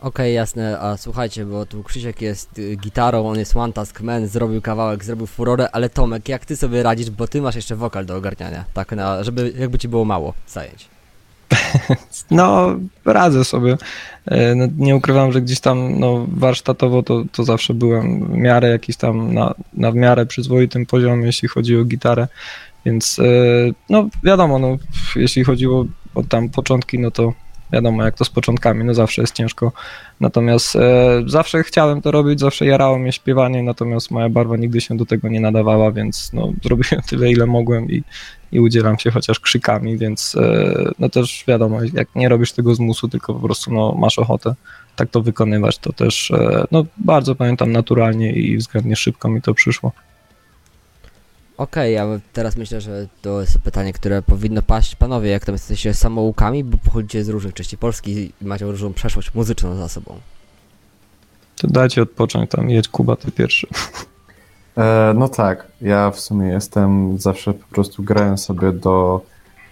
Okej, 0.00 0.08
okay, 0.08 0.30
jasne, 0.30 0.80
a 0.80 0.96
słuchajcie, 0.96 1.44
bo 1.44 1.66
tu 1.66 1.82
Krzysiek 1.82 2.22
jest 2.22 2.58
y, 2.58 2.76
gitarą, 2.76 3.28
on 3.28 3.38
jest 3.38 3.56
One 3.56 3.72
Task 3.72 4.00
Man, 4.00 4.26
zrobił 4.26 4.62
kawałek, 4.62 5.04
zrobił 5.04 5.26
furorę, 5.26 5.68
ale 5.72 5.90
Tomek, 5.90 6.28
jak 6.28 6.44
ty 6.44 6.56
sobie 6.56 6.82
radzisz, 6.82 7.10
bo 7.10 7.28
ty 7.28 7.42
masz 7.42 7.54
jeszcze 7.54 7.76
wokal 7.76 8.06
do 8.06 8.16
ogarniania, 8.16 8.64
tak, 8.74 8.92
na, 8.92 9.24
żeby 9.24 9.52
jakby 9.58 9.78
ci 9.78 9.88
było 9.88 10.04
mało 10.04 10.34
zajęć. 10.48 10.93
No, 12.30 12.74
radzę 13.04 13.44
sobie. 13.44 13.76
E, 14.26 14.54
no, 14.54 14.64
nie 14.78 14.96
ukrywam, 14.96 15.32
że 15.32 15.42
gdzieś 15.42 15.60
tam 15.60 16.00
no, 16.00 16.26
warsztatowo 16.28 17.02
to, 17.02 17.24
to 17.32 17.44
zawsze 17.44 17.74
byłem 17.74 18.26
w 18.26 18.36
miarę 18.36 18.68
jakiś 18.68 18.96
tam 18.96 19.34
na, 19.34 19.54
na 19.74 19.92
w 19.92 19.94
miarę 19.94 20.26
przyzwoitym 20.26 20.86
poziomie, 20.86 21.26
jeśli 21.26 21.48
chodzi 21.48 21.76
o 21.76 21.84
gitarę. 21.84 22.28
Więc 22.86 23.18
e, 23.18 23.24
no 23.90 24.08
wiadomo, 24.22 24.58
no, 24.58 24.76
jeśli 25.16 25.44
chodziło 25.44 25.84
o 26.14 26.22
tam 26.22 26.48
początki, 26.48 26.98
no 26.98 27.10
to 27.10 27.32
wiadomo 27.72 28.04
jak 28.04 28.14
to 28.14 28.24
z 28.24 28.30
początkami, 28.30 28.84
no 28.84 28.94
zawsze 28.94 29.22
jest 29.22 29.34
ciężko. 29.34 29.72
Natomiast 30.20 30.76
e, 30.76 31.22
zawsze 31.26 31.62
chciałem 31.62 32.02
to 32.02 32.10
robić, 32.10 32.40
zawsze 32.40 32.66
jarało 32.66 32.98
mnie 32.98 33.12
śpiewanie, 33.12 33.62
natomiast 33.62 34.10
moja 34.10 34.28
barwa 34.28 34.56
nigdy 34.56 34.80
się 34.80 34.96
do 34.96 35.06
tego 35.06 35.28
nie 35.28 35.40
nadawała, 35.40 35.92
więc 35.92 36.32
no, 36.32 36.52
zrobiłem 36.62 37.02
tyle 37.08 37.30
ile 37.30 37.46
mogłem 37.46 37.90
i, 37.90 38.02
i 38.54 38.60
udzielam 38.60 38.98
się 38.98 39.10
chociaż 39.10 39.40
krzykami, 39.40 39.98
więc 39.98 40.34
e, 40.34 40.90
no 40.98 41.08
też 41.08 41.44
wiadomo, 41.48 41.78
jak 41.92 42.08
nie 42.14 42.28
robisz 42.28 42.52
tego 42.52 42.74
z 42.74 42.80
musu, 42.80 43.08
tylko 43.08 43.34
po 43.34 43.40
prostu 43.40 43.72
no, 43.72 43.94
masz 43.98 44.18
ochotę 44.18 44.54
tak 44.96 45.10
to 45.10 45.22
wykonywać, 45.22 45.78
to 45.78 45.92
też 45.92 46.30
e, 46.30 46.64
no, 46.70 46.84
bardzo 46.96 47.34
pamiętam 47.34 47.72
naturalnie 47.72 48.32
i 48.32 48.56
względnie 48.56 48.96
szybko 48.96 49.28
mi 49.28 49.42
to 49.42 49.54
przyszło. 49.54 49.92
Okej, 51.56 51.96
okay, 51.96 52.14
ja 52.14 52.20
teraz 52.32 52.56
myślę, 52.56 52.80
że 52.80 53.06
to 53.22 53.40
jest 53.40 53.58
pytanie, 53.58 53.92
które 53.92 54.22
powinno 54.22 54.62
paść. 54.62 54.96
Panowie, 54.96 55.30
jak 55.30 55.44
tam 55.44 55.54
jesteście 55.54 55.94
samoukami, 55.94 56.64
bo 56.64 56.78
pochodzicie 56.78 57.24
z 57.24 57.28
różnych 57.28 57.54
części 57.54 57.78
Polski 57.78 58.10
i 58.10 58.44
macie 58.44 58.64
różną 58.64 58.92
przeszłość 58.92 59.34
muzyczną 59.34 59.76
za 59.76 59.88
sobą. 59.88 60.20
To 61.56 61.68
dajcie 61.68 62.02
odpocząć 62.02 62.50
tam, 62.50 62.70
jedź 62.70 62.88
Kuba, 62.88 63.16
ty 63.16 63.32
pierwszy. 63.32 63.66
E, 64.78 65.14
no 65.14 65.28
tak, 65.28 65.66
ja 65.80 66.10
w 66.10 66.20
sumie 66.20 66.48
jestem, 66.48 67.18
zawsze 67.18 67.54
po 67.54 67.66
prostu 67.66 68.02
grałem 68.02 68.38
sobie 68.38 68.72
do, 68.72 69.20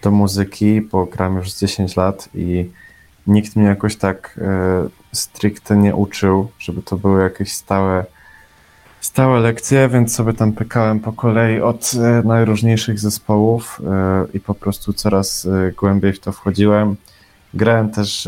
do 0.01 0.11
muzyki, 0.11 0.81
bo 0.81 1.05
gram 1.05 1.35
już 1.35 1.51
z 1.51 1.59
10 1.59 1.95
lat 1.95 2.29
i 2.35 2.69
nikt 3.27 3.55
mnie 3.55 3.65
jakoś 3.65 3.95
tak 3.95 4.39
e, 4.41 4.89
stricte 5.11 5.77
nie 5.77 5.95
uczył, 5.95 6.51
żeby 6.59 6.81
to 6.81 6.97
były 6.97 7.23
jakieś 7.23 7.53
stałe 7.53 8.05
stałe 9.01 9.39
lekcje, 9.39 9.89
więc 9.89 10.15
sobie 10.15 10.33
tam 10.33 10.53
pykałem 10.53 10.99
po 10.99 11.13
kolei 11.13 11.61
od 11.61 11.91
e, 11.93 12.27
najróżniejszych 12.27 12.99
zespołów 12.99 13.81
i 14.33 14.39
po 14.39 14.53
prostu 14.53 14.93
coraz 14.93 15.47
głębiej 15.77 16.13
w 16.13 16.19
to 16.19 16.31
wchodziłem. 16.31 16.95
Grałem 17.53 17.91
też 17.91 18.27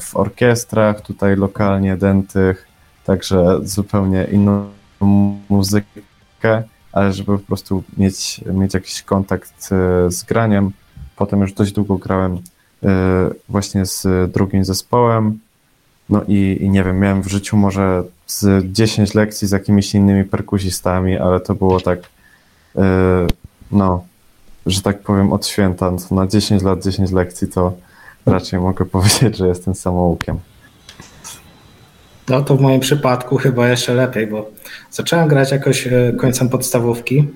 w 0.00 0.16
orkiestrach 0.16 1.00
tutaj 1.00 1.36
lokalnie 1.36 1.96
dętych, 1.96 2.66
także 3.04 3.60
zupełnie 3.62 4.24
inną 4.32 4.68
muzykę, 5.48 6.00
ale 6.92 7.12
żeby 7.12 7.38
po 7.38 7.46
prostu 7.46 7.82
mieć, 7.96 8.40
mieć 8.52 8.74
jakiś 8.74 9.02
kontakt 9.02 9.68
z 10.08 10.22
graniem. 10.22 10.70
Potem 11.16 11.40
już 11.40 11.52
dość 11.52 11.72
długo 11.72 11.96
grałem 11.96 12.38
właśnie 13.48 13.86
z 13.86 14.32
drugim 14.32 14.64
zespołem. 14.64 15.38
No 16.10 16.22
i, 16.28 16.58
i 16.60 16.70
nie 16.70 16.84
wiem, 16.84 16.98
miałem 16.98 17.22
w 17.22 17.28
życiu 17.28 17.56
może 17.56 18.02
z 18.26 18.72
10 18.72 19.14
lekcji 19.14 19.48
z 19.48 19.50
jakimiś 19.50 19.94
innymi 19.94 20.24
perkusistami, 20.24 21.18
ale 21.18 21.40
to 21.40 21.54
było 21.54 21.80
tak, 21.80 21.98
yy, 22.74 22.82
no, 23.72 24.04
że 24.66 24.82
tak 24.82 25.00
powiem, 25.00 25.32
od 25.32 25.46
święta. 25.46 25.90
No, 25.90 26.16
na 26.16 26.26
10 26.26 26.62
lat, 26.62 26.82
10 26.82 27.10
lekcji 27.10 27.48
to 27.48 27.72
raczej 28.26 28.60
mogę 28.60 28.84
powiedzieć, 28.94 29.36
że 29.36 29.48
jestem 29.48 29.74
samoukiem. 29.74 30.38
No 32.28 32.42
to 32.42 32.56
w 32.56 32.60
moim 32.60 32.80
przypadku 32.80 33.36
chyba 33.36 33.68
jeszcze 33.68 33.94
lepiej, 33.94 34.26
bo 34.26 34.50
zacząłem 34.90 35.28
grać 35.28 35.50
jakoś 35.50 35.86
e, 35.86 36.12
końcem 36.18 36.48
podstawówki, 36.48 37.26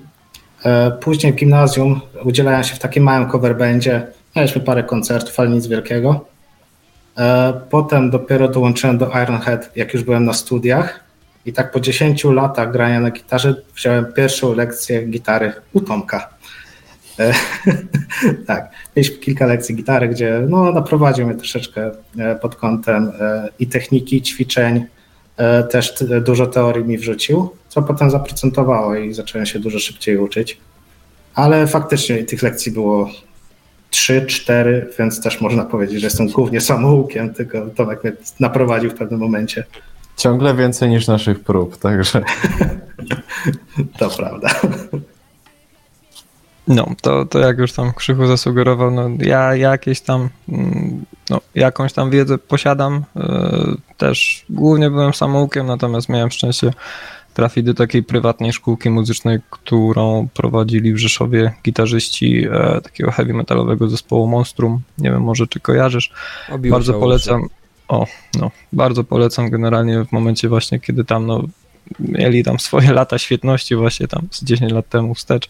Później 0.99 1.33
w 1.33 1.35
gimnazjum 1.35 2.01
udzielałem 2.23 2.63
się 2.63 2.75
w 2.75 2.79
takim 2.79 3.03
małym 3.03 3.29
coverbandzie. 3.29 4.07
Mieliśmy 4.35 4.61
parę 4.61 4.83
koncertów, 4.83 5.39
ale 5.39 5.49
nic 5.49 5.67
wielkiego. 5.67 6.25
Potem 7.69 8.09
dopiero 8.09 8.47
dołączyłem 8.47 8.97
do 8.97 9.09
Ironhead, 9.23 9.71
jak 9.75 9.93
już 9.93 10.03
byłem 10.03 10.25
na 10.25 10.33
studiach. 10.33 10.99
I 11.45 11.53
tak 11.53 11.71
po 11.71 11.79
10 11.79 12.23
latach 12.23 12.71
grania 12.71 12.99
na 12.99 13.11
gitarze 13.11 13.55
wziąłem 13.75 14.13
pierwszą 14.13 14.53
lekcję 14.53 15.01
gitary 15.03 15.53
u 15.73 15.81
Tomka. 15.81 16.29
E, 17.19 17.33
tak, 18.47 18.71
mieliśmy 18.95 19.17
kilka 19.17 19.45
lekcji 19.45 19.75
gitary, 19.75 20.07
gdzie 20.07 20.41
no, 20.49 20.71
naprowadził 20.71 21.27
mnie 21.27 21.35
troszeczkę 21.35 21.91
e, 22.17 22.35
pod 22.35 22.55
kątem 22.55 23.11
e, 23.19 23.49
i 23.59 23.67
techniki, 23.67 24.21
ćwiczeń, 24.21 24.85
też 25.71 26.03
dużo 26.21 26.47
teorii 26.47 26.85
mi 26.85 26.97
wrzucił, 26.97 27.49
co 27.69 27.81
potem 27.81 28.11
zaprocentowało 28.11 28.95
i 28.95 29.13
zacząłem 29.13 29.45
się 29.45 29.59
dużo 29.59 29.79
szybciej 29.79 30.17
uczyć. 30.17 30.57
Ale 31.33 31.67
faktycznie 31.67 32.23
tych 32.23 32.43
lekcji 32.43 32.71
było 32.71 33.09
3-4, 33.91 34.81
więc 34.99 35.21
też 35.21 35.41
można 35.41 35.65
powiedzieć, 35.65 35.99
że 35.99 36.07
jestem 36.07 36.27
głównie 36.27 36.61
samoukiem, 36.61 37.33
tylko 37.33 37.61
Tomek 37.67 38.03
mnie 38.03 38.13
naprowadził 38.39 38.89
w 38.89 38.93
pewnym 38.93 39.19
momencie. 39.19 39.63
Ciągle 40.17 40.55
więcej 40.55 40.89
niż 40.89 41.07
naszych 41.07 41.39
prób, 41.39 41.77
także. 41.77 42.21
to 43.99 44.09
prawda. 44.09 44.49
No, 46.67 46.87
to, 47.01 47.25
to 47.25 47.39
jak 47.39 47.57
już 47.57 47.73
tam 47.73 47.93
Krzychu 47.93 48.27
zasugerował, 48.27 48.91
no 48.91 49.09
ja 49.19 49.55
jakieś 49.55 50.01
tam, 50.01 50.29
mm, 50.49 51.05
no, 51.29 51.41
jakąś 51.55 51.93
tam 51.93 52.09
wiedzę 52.09 52.37
posiadam. 52.37 53.03
E, 53.15 53.75
też 53.97 54.45
głównie 54.49 54.89
byłem 54.89 55.13
samoukiem, 55.13 55.67
natomiast 55.67 56.09
miałem 56.09 56.31
szczęście 56.31 56.71
trafić 57.33 57.65
do 57.65 57.73
takiej 57.73 58.03
prywatnej 58.03 58.53
szkółki 58.53 58.89
muzycznej, 58.89 59.39
którą 59.49 60.27
prowadzili 60.33 60.93
w 60.93 60.97
Rzeszowie 60.97 61.53
gitarzyści 61.65 62.47
e, 62.51 62.81
takiego 62.81 63.11
heavy 63.11 63.33
metalowego 63.33 63.89
zespołu 63.89 64.27
Monstrum. 64.27 64.81
Nie 64.97 65.11
wiem, 65.11 65.21
może 65.21 65.47
czy 65.47 65.59
kojarzysz. 65.59 66.11
Obiło 66.51 66.75
Bardzo 66.75 66.93
polecam. 66.93 67.49
O, 67.87 68.05
no, 68.39 68.51
bardzo 68.73 69.03
polecam 69.03 69.49
generalnie 69.49 70.05
w 70.05 70.11
momencie 70.11 70.49
właśnie, 70.49 70.79
kiedy 70.79 71.05
tam 71.05 71.25
no, 71.25 71.43
mieli 71.99 72.43
tam 72.43 72.59
swoje 72.59 72.93
lata 72.99 73.17
świetności 73.17 73.75
właśnie 73.75 74.07
tam 74.07 74.27
z 74.31 74.43
10 74.43 74.71
lat 74.71 74.89
temu 74.89 75.13
wstecz. 75.13 75.49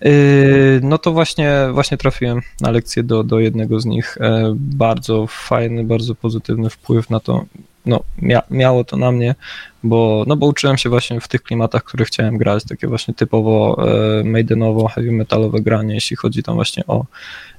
Yy, 0.00 0.80
no 0.82 0.98
to 0.98 1.12
właśnie, 1.12 1.52
właśnie 1.72 1.96
trafiłem 1.96 2.40
na 2.60 2.70
lekcję 2.70 3.02
do, 3.02 3.24
do 3.24 3.40
jednego 3.40 3.80
z 3.80 3.84
nich. 3.84 4.18
E, 4.20 4.54
bardzo 4.56 5.26
fajny, 5.26 5.84
bardzo 5.84 6.14
pozytywny 6.14 6.70
wpływ 6.70 7.10
na 7.10 7.20
to, 7.20 7.44
no, 7.86 8.00
mia, 8.18 8.42
miało 8.50 8.84
to 8.84 8.96
na 8.96 9.12
mnie, 9.12 9.34
bo, 9.82 10.24
no 10.26 10.36
bo 10.36 10.46
uczyłem 10.46 10.76
się 10.76 10.88
właśnie 10.88 11.20
w 11.20 11.28
tych 11.28 11.42
klimatach, 11.42 11.84
które 11.84 12.04
chciałem 12.04 12.38
grać, 12.38 12.64
takie 12.64 12.88
właśnie 12.88 13.14
typowo 13.14 13.76
e, 14.20 14.24
maidenowo, 14.24 14.88
heavy 14.88 15.12
metalowe 15.12 15.60
granie, 15.60 15.94
jeśli 15.94 16.16
chodzi 16.16 16.42
tam 16.42 16.54
właśnie 16.54 16.86
o 16.86 17.04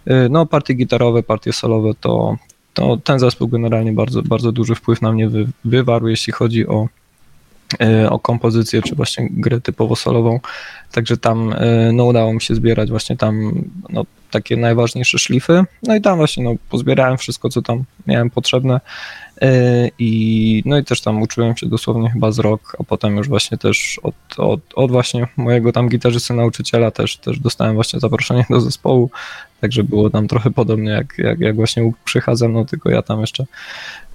e, 0.06 0.30
no, 0.30 0.46
partie 0.46 0.74
gitarowe, 0.74 1.24
partie 1.24 1.54
solowe, 1.54 1.92
to, 2.00 2.38
to 2.74 2.98
ten 2.98 3.20
zespół 3.20 3.48
generalnie 3.48 3.92
bardzo, 3.92 4.22
bardzo 4.22 4.52
duży 4.52 4.76
wpływ 4.76 5.02
na 5.02 5.12
mnie 5.12 5.30
wy, 5.30 5.48
wywarł, 5.66 6.08
jeśli 6.08 6.34
chodzi 6.34 6.68
o 6.68 6.88
o 8.10 8.20
kompozycję, 8.20 8.82
czy 8.82 8.96
właśnie 8.96 9.28
grę 9.32 9.62
typowo 9.62 9.96
solową. 9.96 10.40
Także 10.92 11.18
tam 11.18 11.54
e, 11.54 11.92
no, 11.94 12.06
udało 12.06 12.34
mi 12.34 12.42
się 12.42 12.56
zbierać 12.56 12.90
właśnie 12.90 13.18
tam 13.18 13.64
no, 13.90 14.06
takie 14.32 14.58
najważniejsze 14.58 15.20
szlify. 15.20 15.64
No 15.84 15.96
i 15.96 16.02
tam 16.02 16.18
właśnie 16.18 16.44
no, 16.44 16.54
pozbierałem 16.70 17.18
wszystko, 17.18 17.50
co 17.50 17.62
tam 17.62 17.84
miałem 18.08 18.30
potrzebne. 18.30 18.80
E, 19.42 19.90
I, 20.00 20.64
no 20.66 20.78
i 20.78 20.84
też 20.84 21.02
tam 21.02 21.22
uczyłem 21.22 21.58
się 21.58 21.68
dosłownie 21.68 22.10
chyba 22.10 22.32
z 22.32 22.40
rok, 22.40 22.76
a 22.80 22.84
potem 22.84 23.18
już 23.18 23.28
właśnie 23.28 23.58
też 23.58 24.00
od, 24.04 24.16
od, 24.38 24.60
od 24.76 24.92
właśnie 24.92 25.28
mojego 25.38 25.72
tam 25.72 25.90
gitarzysty 25.90 26.34
nauczyciela 26.34 26.92
też, 26.92 27.18
też 27.18 27.40
dostałem 27.40 27.76
właśnie 27.76 28.00
zaproszenie 28.00 28.46
do 28.50 28.62
zespołu, 28.62 29.10
także 29.66 29.84
było 29.84 30.10
tam 30.10 30.28
trochę 30.28 30.52
podobnie 30.52 30.92
jak, 30.92 31.18
jak, 31.18 31.40
jak 31.40 31.56
właśnie 31.56 31.84
u 31.84 31.94
Krzycha 32.04 32.36
ze 32.36 32.50
mną, 32.50 32.66
tylko 32.66 32.90
ja 32.90 33.02
tam 33.02 33.22
jeszcze 33.22 33.46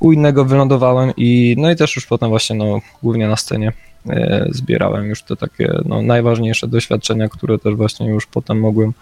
u 0.01 0.13
innego 0.13 0.45
wylądowałem 0.45 1.13
i 1.17 1.55
no 1.59 1.71
i 1.71 1.77
też 1.77 1.97
już 1.97 2.07
potem 2.07 2.29
właśnie 2.29 2.57
no 2.57 2.81
głównie 3.03 3.29
na 3.29 3.37
scenie 3.37 3.73
e, 4.09 4.47
zbierałem 4.51 5.05
już 5.05 5.23
te 5.23 5.37
takie 5.37 5.73
no, 5.85 6.03
najważniejsze 6.03 6.69
doświadczenia, 6.69 7.29
które 7.29 7.59
też 7.59 7.75
właśnie 7.75 8.09
już 8.09 8.27
potem 8.27 8.61
mogłem 8.61 8.93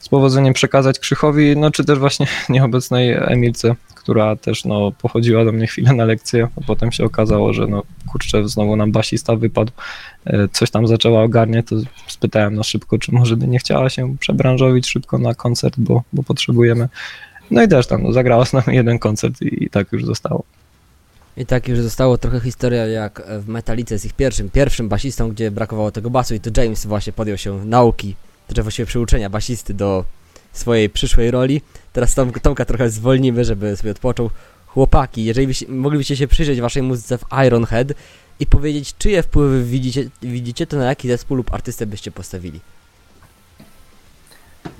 z 0.00 0.08
powodzeniem 0.08 0.54
przekazać 0.54 0.98
Krzychowi, 0.98 1.56
no 1.56 1.70
czy 1.70 1.84
też 1.84 1.98
właśnie 1.98 2.26
nieobecnej 2.48 3.16
Emilce, 3.20 3.74
która 4.04 4.36
też 4.36 4.64
no, 4.64 4.92
pochodziła 4.92 5.44
do 5.44 5.52
mnie 5.52 5.66
chwilę 5.66 5.92
na 5.92 6.04
lekcję, 6.04 6.48
a 6.56 6.60
potem 6.60 6.92
się 6.92 7.04
okazało, 7.04 7.52
że 7.52 7.66
no 7.66 7.82
kurczę, 8.12 8.48
znowu 8.48 8.76
nam 8.76 8.92
basista 8.92 9.36
wypadł, 9.36 9.72
e, 10.24 10.48
coś 10.52 10.70
tam 10.70 10.86
zaczęła 10.86 11.22
ogarniać, 11.22 11.66
to 11.66 11.76
spytałem 12.06 12.54
na 12.54 12.62
szybko, 12.62 12.98
czy 12.98 13.12
może 13.12 13.36
by 13.36 13.46
nie 13.46 13.58
chciała 13.58 13.90
się 13.90 14.16
przebranżowić 14.18 14.86
szybko 14.86 15.18
na 15.18 15.34
koncert, 15.34 15.74
bo, 15.78 16.02
bo 16.12 16.22
potrzebujemy. 16.22 16.88
No 17.50 17.62
i 17.62 17.68
też 17.68 17.86
tam 17.86 18.02
no, 18.02 18.12
zagrała 18.12 18.44
z 18.44 18.52
nami 18.52 18.76
jeden 18.76 18.98
koncert 18.98 19.42
i, 19.42 19.64
i 19.64 19.70
tak 19.70 19.92
już 19.92 20.04
zostało. 20.04 20.44
I 21.36 21.46
tak 21.46 21.68
już 21.68 21.78
zostało 21.78 22.18
trochę 22.18 22.40
historia 22.40 22.86
jak 22.86 23.22
w 23.40 23.48
Metalice 23.48 23.98
z 23.98 24.04
ich 24.04 24.12
pierwszym, 24.12 24.50
pierwszym 24.50 24.88
basistą, 24.88 25.28
gdzie 25.28 25.50
brakowało 25.50 25.90
tego 25.90 26.10
basu 26.10 26.34
i 26.34 26.40
to 26.40 26.62
James 26.62 26.86
właśnie 26.86 27.12
podjął 27.12 27.38
się 27.38 27.64
nauki, 27.64 28.14
czy 28.54 28.62
właściwie 28.62 28.86
przyuczenia 28.86 29.30
basisty 29.30 29.74
do 29.74 30.04
swojej 30.54 30.90
przyszłej 30.90 31.30
roli. 31.30 31.60
Teraz 31.92 32.14
Tom, 32.14 32.32
Tomka 32.32 32.64
trochę 32.64 32.90
zwolnimy, 32.90 33.44
żeby 33.44 33.76
sobie 33.76 33.90
odpoczął. 33.90 34.30
Chłopaki, 34.66 35.24
jeżeli 35.24 35.46
byście, 35.46 35.66
moglibyście 35.68 36.16
się 36.16 36.28
przyjrzeć 36.28 36.60
waszej 36.60 36.82
muzyce 36.82 37.18
w 37.18 37.24
Ironhead 37.46 37.88
i 38.40 38.46
powiedzieć, 38.46 38.94
czyje 38.98 39.22
wpływy 39.22 39.64
widzicie, 39.64 40.10
widzicie, 40.22 40.66
to 40.66 40.76
na 40.76 40.84
jaki 40.84 41.08
zespół 41.08 41.36
lub 41.36 41.54
artystę 41.54 41.86
byście 41.86 42.10
postawili? 42.10 42.60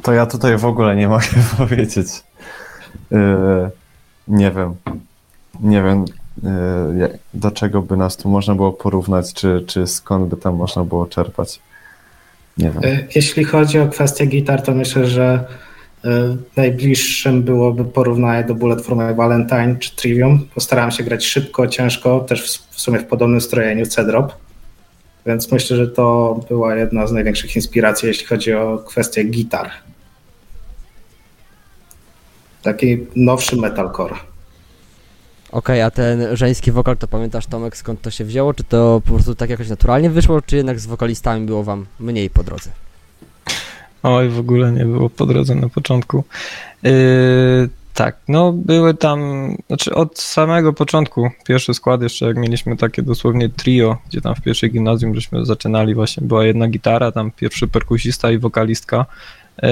To 0.02 0.12
ja 0.12 0.26
tutaj 0.26 0.58
w 0.58 0.64
ogóle 0.64 0.96
nie 0.96 1.08
mogę 1.08 1.26
powiedzieć. 1.56 2.08
Yy, 3.10 3.70
nie 4.28 4.50
wiem. 4.50 4.74
Nie 5.60 5.82
wiem, 5.82 6.04
yy, 6.42 7.18
do 7.34 7.50
czego 7.50 7.82
by 7.82 7.96
nas 7.96 8.16
tu 8.16 8.28
można 8.28 8.54
było 8.54 8.72
porównać, 8.72 9.34
czy, 9.34 9.64
czy 9.66 9.86
skąd 9.86 10.28
by 10.28 10.36
tam 10.36 10.54
można 10.54 10.84
było 10.84 11.06
czerpać. 11.06 11.60
Nie 12.58 12.70
wiem. 12.70 12.82
Yy, 12.82 13.08
jeśli 13.14 13.44
chodzi 13.44 13.78
o 13.78 13.88
kwestię 13.88 14.26
gitar, 14.26 14.62
to 14.62 14.74
myślę, 14.74 15.06
że 15.06 15.44
najbliższym 16.56 17.42
byłoby 17.42 17.84
porównanie 17.84 18.44
do 18.44 18.54
Bullet 18.54 18.82
for 18.82 18.96
My 18.96 19.14
Valentine 19.14 19.76
czy 19.78 19.96
Trivium. 19.96 20.48
Postarałem 20.54 20.90
się 20.90 21.04
grać 21.04 21.26
szybko, 21.26 21.66
ciężko, 21.66 22.20
też 22.20 22.62
w 22.70 22.80
sumie 22.80 22.98
w 22.98 23.04
podobnym 23.04 23.40
strojeniu 23.40 23.86
C-Drop. 23.86 24.32
Więc 25.26 25.52
myślę, 25.52 25.76
że 25.76 25.88
to 25.88 26.40
była 26.48 26.76
jedna 26.76 27.06
z 27.06 27.12
największych 27.12 27.56
inspiracji, 27.56 28.08
jeśli 28.08 28.26
chodzi 28.26 28.54
o 28.54 28.78
kwestię 28.78 29.24
gitar 29.24 29.70
taki 32.64 33.06
nowszy 33.16 33.56
metalcore. 33.56 34.14
Okej, 35.54 35.82
a 35.82 35.90
ten 35.90 36.36
żeński 36.36 36.72
wokal, 36.72 36.96
to 36.96 37.08
pamiętasz 37.08 37.46
Tomek 37.46 37.76
skąd 37.76 38.02
to 38.02 38.10
się 38.10 38.24
wzięło? 38.24 38.54
Czy 38.54 38.64
to 38.64 39.02
po 39.04 39.12
prostu 39.12 39.34
tak 39.34 39.50
jakoś 39.50 39.68
naturalnie 39.68 40.10
wyszło, 40.10 40.42
czy 40.42 40.56
jednak 40.56 40.80
z 40.80 40.86
wokalistami 40.86 41.46
było 41.46 41.64
wam 41.64 41.86
mniej 42.00 42.30
po 42.30 42.42
drodze? 42.42 42.70
Oj, 44.02 44.28
w 44.28 44.38
ogóle 44.38 44.72
nie 44.72 44.84
było 44.84 45.10
po 45.10 45.26
drodze 45.26 45.54
na 45.54 45.68
początku. 45.68 46.24
Yy, 46.82 46.92
tak, 47.94 48.16
no 48.28 48.52
były 48.52 48.94
tam, 48.94 49.48
znaczy 49.66 49.94
od 49.94 50.18
samego 50.18 50.72
początku, 50.72 51.30
pierwszy 51.46 51.74
skład 51.74 52.02
jeszcze 52.02 52.26
jak 52.26 52.36
mieliśmy 52.36 52.76
takie 52.76 53.02
dosłownie 53.02 53.48
trio, 53.48 53.98
gdzie 54.08 54.20
tam 54.20 54.34
w 54.34 54.42
pierwszej 54.42 54.70
gimnazjum 54.70 55.14
żeśmy 55.14 55.46
zaczynali 55.46 55.94
właśnie, 55.94 56.26
była 56.26 56.44
jedna 56.44 56.68
gitara, 56.68 57.12
tam 57.12 57.30
pierwszy 57.30 57.68
perkusista 57.68 58.30
i 58.30 58.38
wokalistka, 58.38 59.06
yy, 59.62 59.68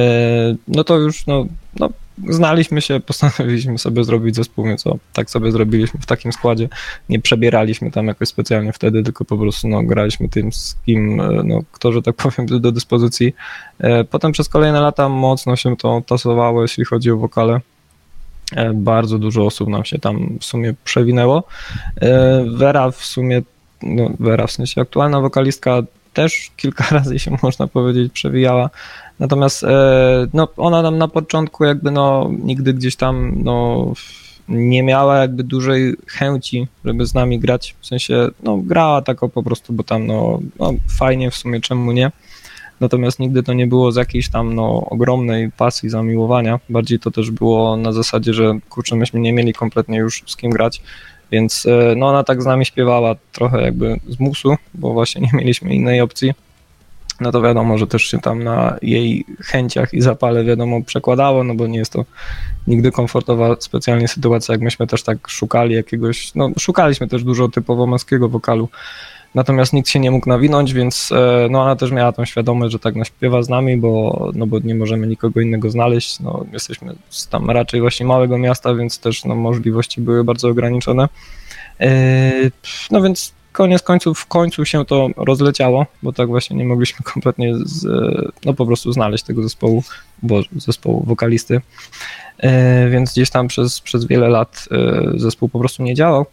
no 0.69 0.85
to 0.85 0.99
już 0.99 1.27
no, 1.27 1.47
no 1.81 1.89
znaliśmy 2.29 2.81
się, 2.81 3.01
postanowiliśmy 3.01 3.79
sobie 3.79 4.05
zrobić 4.05 4.37
zespół, 4.37 4.65
więc 4.65 4.85
tak 5.13 5.31
sobie 5.31 5.53
zrobiliśmy 5.53 6.01
w 6.01 6.07
takim 6.07 6.33
składzie. 6.33 6.69
Nie 7.09 7.21
przebieraliśmy 7.21 7.91
tam 7.91 8.07
jakoś 8.07 8.29
specjalnie 8.29 8.73
wtedy, 8.73 9.03
tylko 9.03 9.25
po 9.25 9.39
prostu 9.39 9.69
no, 9.69 9.83
graliśmy 9.83 10.29
tym, 10.29 10.53
z 10.53 10.77
kim, 10.87 11.21
e, 11.21 11.43
no, 11.45 11.61
kto, 11.73 11.93
że 11.93 12.03
tak 12.03 12.17
powiem, 12.23 12.47
był 12.47 12.61
do 12.61 12.73
dyspozycji. 12.73 13.35
E, 13.79 14.05
potem 14.05 14.33
przez 14.33 14.49
kolejne 14.49 14.81
lata 14.81 15.09
mocno 15.09 15.57
się 15.57 15.77
to 15.77 16.03
tasowało, 16.07 16.63
jeśli 16.63 16.85
chodzi 16.85 17.11
o 17.11 17.17
wokale. 17.17 17.61
E, 18.57 18.73
bardzo 18.75 19.19
dużo 19.19 19.47
osób 19.47 19.69
nam 19.69 19.85
się 19.85 19.99
tam 19.99 20.39
w 20.41 20.45
sumie 20.45 20.75
przewinęło. 20.85 21.45
Vera 22.47 22.91
w 22.91 23.05
sumie, 23.05 23.43
no 23.83 24.11
Vera 24.21 24.47
w 24.47 24.53
sensie 24.53 24.81
aktualna 24.81 25.21
wokalistka 25.21 25.83
też 26.13 26.51
kilka 26.57 26.85
razy 26.99 27.19
się 27.19 27.37
można 27.43 27.67
powiedzieć 27.67 28.13
przewijała. 28.13 28.71
Natomiast 29.23 29.65
e, 29.65 30.27
no, 30.33 30.49
ona 30.57 30.83
nam 30.83 30.99
na 30.99 31.09
początku 31.09 31.65
jakby 31.65 31.91
no 31.91 32.31
nigdy 32.45 32.75
gdzieś 32.75 32.97
tam 32.97 33.33
no 33.45 33.87
nie 34.49 34.83
miała 34.83 35.17
jakby 35.17 35.45
dużej 35.45 35.97
chęci, 36.07 36.67
żeby 36.85 37.07
z 37.07 37.15
nami 37.15 37.39
grać. 37.39 37.75
W 37.81 37.87
sensie, 37.87 38.29
no 38.43 38.57
grała 38.57 39.03
tako 39.03 39.29
po 39.29 39.43
prostu, 39.43 39.73
bo 39.73 39.83
tam 39.83 40.07
no, 40.07 40.41
no 40.59 40.73
fajnie 40.99 41.31
w 41.31 41.35
sumie, 41.35 41.61
czemu 41.61 41.93
nie. 41.93 42.13
Natomiast 42.81 43.19
nigdy 43.19 43.43
to 43.43 43.53
nie 43.53 43.67
było 43.67 43.93
z 43.93 43.97
jakiejś 43.97 44.29
tam 44.29 44.55
no, 44.55 44.87
ogromnej 44.91 45.51
pasji, 45.51 45.89
zamiłowania. 45.89 46.61
Bardziej 46.69 46.99
to 46.99 47.11
też 47.11 47.31
było 47.31 47.77
na 47.77 47.93
zasadzie, 47.93 48.35
że 48.35 48.59
kurczę, 48.69 48.97
myśmy 48.97 49.21
nie 49.21 49.33
mieli 49.33 49.53
kompletnie 49.53 49.99
już 49.99 50.23
z 50.27 50.37
kim 50.37 50.51
grać, 50.51 50.83
więc 51.33 51.67
e, 51.67 51.95
no 51.97 52.09
ona 52.09 52.25
tak 52.25 52.43
z 52.43 52.47
nami 52.47 52.65
śpiewała 52.65 53.15
trochę 53.33 53.63
jakby 53.63 54.01
z 54.09 54.21
musu, 54.21 54.57
bo 54.75 54.93
właśnie 54.93 55.21
nie 55.33 55.39
mieliśmy 55.39 55.75
innej 55.75 56.01
opcji. 56.01 56.33
No 57.23 57.33
to 57.33 57.43
wiadomo, 57.43 57.79
że 57.79 57.87
też 57.87 58.03
się 58.03 58.19
tam 58.19 58.43
na 58.43 58.77
jej 58.83 59.25
chęciach 59.41 59.95
i 59.95 60.01
zapale 60.01 60.45
wiadomo 60.45 60.83
przekładało, 60.83 61.45
no 61.45 61.55
bo 61.55 61.67
nie 61.67 61.79
jest 61.79 61.93
to 61.93 62.05
nigdy 62.67 62.93
komfortowa 62.93 63.57
specjalnie 63.61 64.09
sytuacja, 64.09 64.53
jak 64.53 64.61
myśmy 64.61 64.87
też 64.87 65.03
tak 65.03 65.29
szukali 65.29 65.75
jakiegoś, 65.75 66.35
no 66.35 66.51
szukaliśmy 66.59 67.09
też 67.09 67.25
dużo 67.25 67.49
typowo 67.49 67.87
męskiego 67.87 68.29
wokalu, 68.29 68.69
natomiast 69.35 69.73
nikt 69.73 69.89
się 69.89 69.99
nie 69.99 70.11
mógł 70.11 70.29
nawinąć, 70.29 70.73
więc 70.73 71.13
e, 71.13 71.49
no 71.51 71.63
ona 71.63 71.77
też 71.77 71.91
miała 71.91 72.13
tą 72.13 72.25
świadomość, 72.25 72.73
że 72.73 72.79
tak 72.79 72.95
naśpiewa 72.95 73.43
z 73.43 73.49
nami, 73.49 73.77
bo, 73.77 74.31
no 74.35 74.47
bo 74.47 74.59
nie 74.59 74.75
możemy 74.75 75.07
nikogo 75.07 75.41
innego 75.41 75.71
znaleźć, 75.71 76.21
no 76.21 76.45
jesteśmy 76.53 76.95
z 77.09 77.29
tam 77.29 77.51
raczej 77.51 77.81
właśnie 77.81 78.07
małego 78.07 78.39
miasta, 78.39 78.75
więc 78.75 78.99
też 78.99 79.25
no, 79.25 79.35
możliwości 79.35 80.01
były 80.01 80.25
bardzo 80.25 80.49
ograniczone. 80.49 81.09
E, 81.81 82.33
no 82.91 83.03
więc 83.03 83.35
koniec 83.53 83.83
końców 83.83 84.19
w 84.19 84.27
końcu 84.27 84.65
się 84.65 84.85
to 84.85 85.09
rozleciało, 85.17 85.87
bo 86.03 86.13
tak 86.13 86.29
właśnie 86.29 86.57
nie 86.57 86.65
mogliśmy 86.65 87.05
kompletnie 87.13 87.55
z, 87.65 87.87
no 88.45 88.55
po 88.55 88.67
prostu 88.67 88.93
znaleźć 88.93 89.25
tego 89.25 89.43
zespołu, 89.43 89.85
bo 90.23 90.43
zespołu 90.57 91.05
wokalisty, 91.07 91.61
e, 92.39 92.91
więc 92.91 93.13
gdzieś 93.13 93.31
tam 93.31 93.49
przez, 93.49 93.81
przez 93.81 94.05
wiele 94.05 94.29
lat 94.29 94.69
zespół 95.17 95.49
po 95.49 95.59
prostu 95.59 95.83
nie 95.83 95.95
działał. 95.95 96.27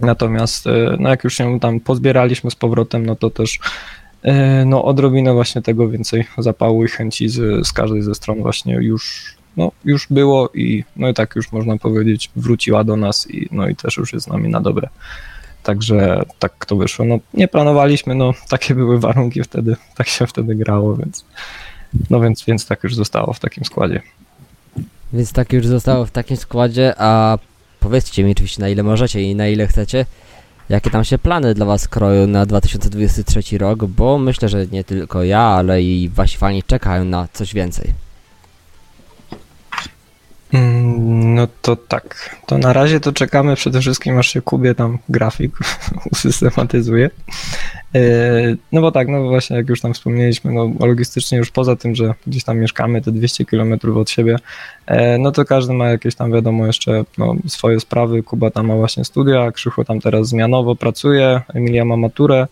Natomiast 0.00 0.66
e, 0.66 0.96
no 1.00 1.08
jak 1.08 1.24
już 1.24 1.34
się 1.34 1.60
tam 1.60 1.80
pozbieraliśmy 1.80 2.50
z 2.50 2.54
powrotem, 2.54 3.06
no 3.06 3.16
to 3.16 3.30
też 3.30 3.58
e, 4.22 4.64
no 4.64 4.84
odrobinę 4.84 5.32
właśnie 5.32 5.62
tego 5.62 5.88
więcej 5.88 6.24
zapału 6.38 6.84
i 6.84 6.88
chęci 6.88 7.28
z, 7.28 7.66
z 7.66 7.72
każdej 7.72 8.02
ze 8.02 8.14
stron 8.14 8.42
właśnie 8.42 8.74
już, 8.74 9.34
no, 9.56 9.72
już 9.84 10.06
było 10.10 10.50
i 10.54 10.84
no 10.96 11.08
i 11.08 11.14
tak 11.14 11.36
już 11.36 11.52
można 11.52 11.76
powiedzieć 11.76 12.30
wróciła 12.36 12.84
do 12.84 12.96
nas 12.96 13.30
i 13.30 13.48
no 13.50 13.68
i 13.68 13.76
też 13.76 13.96
już 13.96 14.12
jest 14.12 14.26
z 14.26 14.28
nami 14.28 14.48
na 14.48 14.60
dobre. 14.60 14.88
Także 15.68 16.22
tak 16.38 16.66
to 16.66 16.76
wyszło. 16.76 17.04
No 17.04 17.18
nie 17.34 17.48
planowaliśmy, 17.48 18.14
no 18.14 18.32
takie 18.48 18.74
były 18.74 19.00
warunki 19.00 19.42
wtedy, 19.42 19.76
tak 19.96 20.08
się 20.08 20.26
wtedy 20.26 20.54
grało, 20.54 20.96
więc 20.96 21.24
no 22.10 22.20
więc, 22.20 22.44
więc 22.44 22.66
tak 22.66 22.84
już 22.84 22.94
zostało 22.94 23.32
w 23.32 23.40
takim 23.40 23.64
składzie. 23.64 24.02
Więc 25.12 25.32
tak 25.32 25.52
już 25.52 25.66
zostało 25.66 26.06
w 26.06 26.10
takim 26.10 26.36
składzie, 26.36 26.94
a 26.98 27.38
Powiedzcie 27.80 28.24
mi 28.24 28.32
oczywiście 28.32 28.62
na 28.62 28.68
ile 28.68 28.82
możecie 28.82 29.22
i 29.22 29.34
na 29.34 29.48
ile 29.48 29.66
chcecie, 29.66 30.06
jakie 30.68 30.90
tam 30.90 31.04
się 31.04 31.18
plany 31.18 31.54
dla 31.54 31.66
Was 31.66 31.88
kroją 31.88 32.26
na 32.26 32.46
2023 32.46 33.58
rok, 33.58 33.84
bo 33.84 34.18
myślę, 34.18 34.48
że 34.48 34.66
nie 34.66 34.84
tylko 34.84 35.24
ja, 35.24 35.40
ale 35.40 35.82
i 35.82 36.08
Wasi 36.08 36.38
fani 36.38 36.62
czekają 36.62 37.04
na 37.04 37.28
coś 37.32 37.54
więcej. 37.54 37.92
Mm, 40.52 41.34
no 41.34 41.48
to 41.62 41.76
tak. 41.76 42.36
To 42.46 42.58
na 42.58 42.72
razie 42.72 43.00
to 43.00 43.12
czekamy 43.12 43.56
przede 43.56 43.80
wszystkim, 43.80 44.18
aż 44.18 44.28
się 44.28 44.42
Kubie 44.42 44.74
tam 44.74 44.98
grafik 45.08 45.58
usystematyzuje. 46.12 47.10
E, 47.94 48.00
no 48.72 48.80
bo 48.80 48.92
tak, 48.92 49.08
no 49.08 49.28
właśnie 49.28 49.56
jak 49.56 49.68
już 49.68 49.80
tam 49.80 49.94
wspomnieliśmy, 49.94 50.52
no 50.52 50.70
logistycznie 50.80 51.38
już 51.38 51.50
poza 51.50 51.76
tym, 51.76 51.94
że 51.94 52.14
gdzieś 52.26 52.44
tam 52.44 52.58
mieszkamy 52.58 53.02
te 53.02 53.12
200 53.12 53.44
km 53.44 53.78
od 53.96 54.10
siebie, 54.10 54.36
e, 54.86 55.18
no 55.18 55.32
to 55.32 55.44
każdy 55.44 55.72
ma 55.72 55.88
jakieś 55.88 56.14
tam 56.14 56.32
wiadomo 56.32 56.66
jeszcze 56.66 57.04
no, 57.18 57.34
swoje 57.46 57.80
sprawy. 57.80 58.22
Kuba 58.22 58.50
tam 58.50 58.66
ma 58.66 58.76
właśnie 58.76 59.04
studia, 59.04 59.52
Krzychu 59.52 59.84
tam 59.84 60.00
teraz 60.00 60.28
zmianowo 60.28 60.76
pracuje, 60.76 61.40
Emilia 61.54 61.84
ma 61.84 61.96
maturę, 61.96 62.46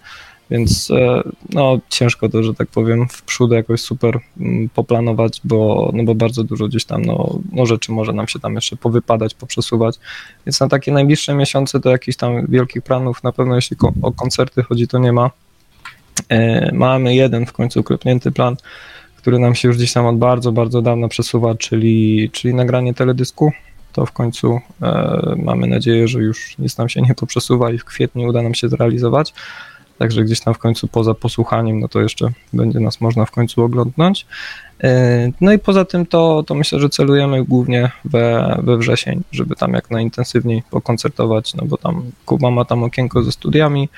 więc 0.51 0.91
e, 0.91 1.23
no, 1.53 1.79
ciężko 1.89 2.29
to, 2.29 2.43
że 2.43 2.55
tak 2.55 2.69
powiem, 2.69 3.09
w 3.09 3.23
przód 3.23 3.53
jakoś 3.53 3.81
super 3.81 4.19
mm, 4.41 4.69
poplanować, 4.69 5.41
bo, 5.45 5.91
no 5.95 6.05
bo 6.05 6.15
bardzo 6.15 6.45
dużo 6.45 6.69
gdzieś 6.69 6.85
tam 6.85 7.03
no, 7.03 7.39
no 7.53 7.67
rzeczy 7.67 7.93
może 7.93 8.13
nam 8.13 8.29
się 8.29 8.41
tam 8.41 8.55
jeszcze 8.55 8.77
powypadać, 8.77 9.35
poprzesuwać. 9.35 9.97
Więc 10.47 10.61
na 10.61 10.69
takie 10.69 10.93
najbliższe 10.93 11.35
miesiące 11.35 11.81
to 11.81 11.91
jakichś 11.91 12.17
tam 12.17 12.47
wielkich 12.47 12.83
planów 12.83 13.23
na 13.23 13.33
pewno 13.33 13.57
jeśli 13.57 13.77
o 14.03 14.13
koncerty 14.13 14.63
chodzi, 14.63 14.89
to 14.89 14.99
nie 14.99 15.13
ma. 15.13 15.31
E, 16.29 16.71
mamy 16.75 17.15
jeden 17.15 17.47
w 17.47 17.53
końcu 17.53 17.83
klepnięty 17.83 18.33
plan, 18.33 18.57
który 19.17 19.39
nam 19.39 19.55
się 19.55 19.69
już 19.69 19.77
gdzieś 19.77 19.93
tam 19.93 20.07
od 20.07 20.19
bardzo, 20.19 20.53
bardzo 20.53 20.83
dawna 20.83 21.09
przesuwa, 21.09 21.55
czyli, 21.55 22.31
czyli 22.33 22.55
nagranie 22.55 22.95
teledysku. 22.95 23.53
To 23.93 24.07
w 24.07 24.13
końcu 24.13 24.61
e, 24.83 25.35
mamy 25.37 25.67
nadzieję, 25.67 26.09
że 26.09 26.19
już 26.19 26.59
nic 26.59 26.79
nam 26.79 26.89
się 26.89 27.03
nie 27.03 27.15
poprzesuwa 27.15 27.73
i 27.73 27.79
w 27.79 27.85
kwietniu 27.85 28.29
uda 28.29 28.43
nam 28.43 28.55
się 28.55 28.69
zrealizować. 28.69 29.35
Także 29.99 30.25
gdzieś 30.25 30.41
tam 30.41 30.55
w 30.55 30.59
końcu 30.59 30.89
poza 30.89 31.15
posłuchaniem, 31.15 31.81
no 31.81 31.89
to 31.89 32.01
jeszcze 32.01 32.29
będzie 32.53 32.81
nas 32.81 33.01
można 33.01 33.25
w 33.25 33.31
końcu 33.31 33.63
oglądnąć. 33.63 34.27
E, 34.85 35.31
no 35.41 35.53
i 35.53 35.59
poza 35.59 35.85
tym 35.85 36.07
to, 36.07 36.45
to 36.47 36.55
myślę, 36.55 36.81
że 36.81 36.89
celujemy 36.89 37.45
głównie 37.45 37.91
we, 38.05 38.57
we 38.63 38.77
wrzesień, 38.77 39.23
żeby 39.33 39.57
tam 39.57 39.73
jak 39.73 39.91
najintensywniej 39.91 40.63
pokoncertować, 40.71 41.55
no 41.55 41.65
bo 41.67 41.77
tam 41.77 42.03
Kuba 42.27 42.51
ma 42.51 42.65
tam 42.65 42.83
okienko 42.83 43.23
ze 43.23 43.33
studiami, 43.33 43.89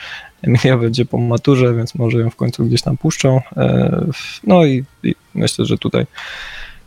Emilia 0.42 0.76
będzie 0.78 1.04
po 1.04 1.18
maturze, 1.18 1.74
więc 1.74 1.94
może 1.94 2.18
ją 2.18 2.30
w 2.30 2.36
końcu 2.36 2.64
gdzieś 2.64 2.82
tam 2.82 2.96
puszczą. 2.96 3.40
E, 3.56 4.04
no 4.44 4.64
i, 4.64 4.84
i 5.02 5.14
myślę, 5.34 5.64
że 5.64 5.78
tutaj 5.78 6.06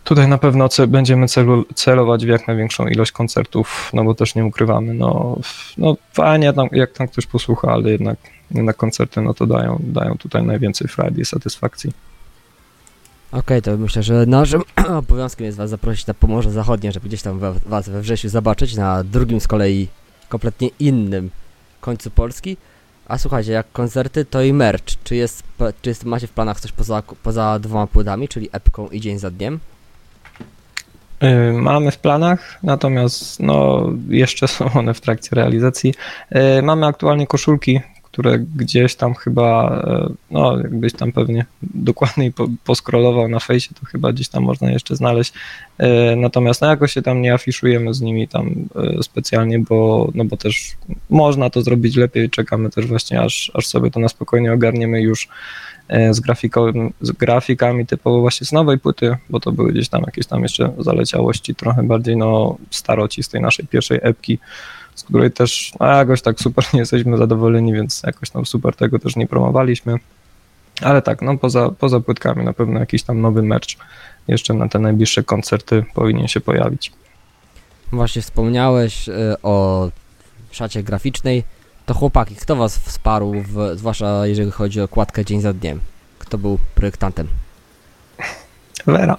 Tutaj 0.03 0.27
na 0.27 0.37
pewno 0.37 0.69
będziemy 0.87 1.27
celu, 1.27 1.65
celować 1.75 2.25
w 2.25 2.27
jak 2.27 2.47
największą 2.47 2.87
ilość 2.87 3.11
koncertów, 3.11 3.91
no 3.93 4.03
bo 4.03 4.15
też 4.15 4.35
nie 4.35 4.45
ukrywamy, 4.45 4.93
no, 4.93 5.37
no 5.77 5.97
fajnie 6.13 6.53
jak 6.71 6.91
tam 6.91 7.07
ktoś 7.07 7.25
posłucha, 7.25 7.71
ale 7.71 7.91
jednak, 7.91 8.17
jednak 8.51 8.77
koncerty 8.77 9.21
no 9.21 9.33
to 9.33 9.47
dają, 9.47 9.79
dają 9.79 10.17
tutaj 10.17 10.43
najwięcej 10.43 10.87
frajdy 10.87 11.21
i 11.21 11.25
satysfakcji. 11.25 11.91
Okej, 13.31 13.41
okay, 13.41 13.61
to 13.61 13.77
myślę, 13.77 14.03
że 14.03 14.25
naszym 14.25 14.61
obowiązkiem 14.99 15.45
jest 15.45 15.57
Was 15.57 15.69
zaprosić 15.69 16.07
na 16.07 16.13
Pomorze 16.13 16.51
Zachodnie, 16.51 16.91
żeby 16.91 17.07
gdzieś 17.07 17.21
tam 17.21 17.39
we, 17.39 17.53
Was 17.65 17.89
we 17.89 18.01
wrześniu 18.01 18.29
zobaczyć, 18.29 18.75
na 18.75 19.03
drugim 19.03 19.41
z 19.41 19.47
kolei 19.47 19.87
kompletnie 20.29 20.69
innym 20.79 21.29
końcu 21.81 22.11
Polski. 22.11 22.57
A 23.07 23.17
słuchajcie, 23.17 23.51
jak 23.51 23.71
koncerty, 23.71 24.25
to 24.25 24.41
i 24.41 24.53
merch. 24.53 24.83
Czy, 25.03 25.15
jest, 25.15 25.43
czy 25.81 25.89
jest, 25.89 26.05
macie 26.05 26.27
w 26.27 26.31
planach 26.31 26.59
coś 26.59 26.71
poza, 26.71 27.03
poza 27.23 27.59
dwoma 27.59 27.87
płytami, 27.87 28.27
czyli 28.27 28.49
epką 28.51 28.87
i 28.87 29.01
dzień 29.01 29.19
za 29.19 29.31
dniem? 29.31 29.59
Y, 31.23 31.53
mamy 31.53 31.91
w 31.91 31.97
planach, 31.97 32.59
natomiast 32.63 33.39
no, 33.39 33.89
jeszcze 34.09 34.47
są 34.57 34.73
one 34.73 34.93
w 34.93 35.01
trakcie 35.01 35.35
realizacji. 35.35 35.93
Y, 36.59 36.61
mamy 36.61 36.85
aktualnie 36.85 37.27
koszulki, 37.27 37.79
które 38.03 38.39
gdzieś 38.39 38.95
tam 38.95 39.13
chyba, 39.13 39.79
y, 40.09 40.13
no 40.31 40.57
jakbyś 40.57 40.93
tam 40.93 41.11
pewnie 41.11 41.45
dokładniej 41.89 42.33
poskrolował 42.63 43.27
na 43.27 43.39
fejsie, 43.39 43.69
to 43.79 43.85
chyba 43.85 44.13
gdzieś 44.13 44.29
tam 44.29 44.43
można 44.43 44.71
jeszcze 44.71 44.95
znaleźć. 44.95 45.33
Natomiast 46.17 46.61
no 46.61 46.67
jakoś 46.67 46.91
się 46.91 47.01
tam 47.01 47.21
nie 47.21 47.33
afiszujemy 47.33 47.93
z 47.93 48.01
nimi 48.01 48.27
tam 48.27 48.55
specjalnie, 49.01 49.59
bo, 49.59 50.09
no 50.15 50.25
bo 50.25 50.37
też 50.37 50.71
można 51.09 51.49
to 51.49 51.61
zrobić 51.61 51.95
lepiej. 51.95 52.29
Czekamy 52.29 52.69
też 52.69 52.85
właśnie, 52.85 53.21
aż, 53.21 53.51
aż 53.53 53.67
sobie 53.67 53.91
to 53.91 53.99
na 53.99 54.07
spokojnie 54.07 54.53
ogarniemy 54.53 55.01
już 55.01 55.27
z, 56.11 56.19
grafiką, 56.19 56.91
z 57.01 57.11
grafikami 57.11 57.85
typowo 57.85 58.21
właśnie 58.21 58.47
z 58.47 58.51
nowej 58.51 58.79
płyty, 58.79 59.17
bo 59.29 59.39
to 59.39 59.51
były 59.51 59.71
gdzieś 59.71 59.89
tam 59.89 60.01
jakieś 60.05 60.25
tam 60.27 60.43
jeszcze 60.43 60.71
zaleciałości 60.77 61.55
trochę 61.55 61.83
bardziej 61.83 62.17
no 62.17 62.57
staroci 62.69 63.23
z 63.23 63.29
tej 63.29 63.41
naszej 63.41 63.67
pierwszej 63.67 63.99
epki, 64.01 64.39
z 64.95 65.03
której 65.03 65.31
też 65.31 65.73
no, 65.79 65.87
jakoś 65.87 66.21
tak 66.21 66.39
super 66.39 66.65
nie 66.73 66.79
jesteśmy 66.79 67.17
zadowoleni, 67.17 67.73
więc 67.73 68.03
jakoś 68.05 68.29
tam 68.29 68.45
super 68.45 68.75
tego 68.75 68.99
też 68.99 69.15
nie 69.15 69.27
promowaliśmy. 69.27 69.95
Ale 70.81 71.01
tak, 71.01 71.21
no 71.21 71.37
poza, 71.37 71.69
poza 71.69 71.99
płytkami 71.99 72.45
na 72.45 72.53
pewno 72.53 72.79
jakiś 72.79 73.03
tam 73.03 73.21
nowy 73.21 73.43
merch 73.43 73.69
jeszcze 74.27 74.53
na 74.53 74.67
te 74.67 74.79
najbliższe 74.79 75.23
koncerty 75.23 75.85
powinien 75.93 76.27
się 76.27 76.39
pojawić. 76.39 76.91
Właśnie 77.91 78.21
wspomniałeś 78.21 79.09
y, 79.09 79.13
o 79.43 79.89
szacie 80.51 80.83
graficznej 80.83 81.43
to 81.85 81.93
chłopaki, 81.93 82.35
kto 82.35 82.55
was 82.55 82.77
wsparł, 82.77 83.33
w, 83.33 83.71
zwłaszcza 83.75 84.27
jeżeli 84.27 84.51
chodzi 84.51 84.81
o 84.81 84.87
kładkę 84.87 85.25
dzień 85.25 85.41
za 85.41 85.53
dniem? 85.53 85.79
Kto 86.19 86.37
był 86.37 86.57
projektantem? 86.75 87.27
Wera. 88.87 89.17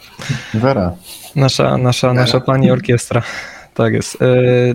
Wera. 0.55 0.95
Nasza, 1.37 1.79
nasza, 1.79 2.09
Wera. 2.09 2.21
nasza 2.21 2.41
pani 2.41 2.71
orkiestra. 2.71 3.23
Tak 3.75 3.93
jest. 3.93 4.23
E, 4.23 4.27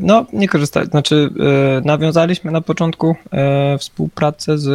no, 0.02 0.26
nie 0.34 0.48
korzystać. 0.48 0.90
Znaczy, 0.90 1.30
e, 1.78 1.82
nawiązaliśmy 1.86 2.52
na 2.52 2.62
początku 2.62 3.16
e, 3.32 3.78
współpracę 3.78 4.58
z 4.58 4.68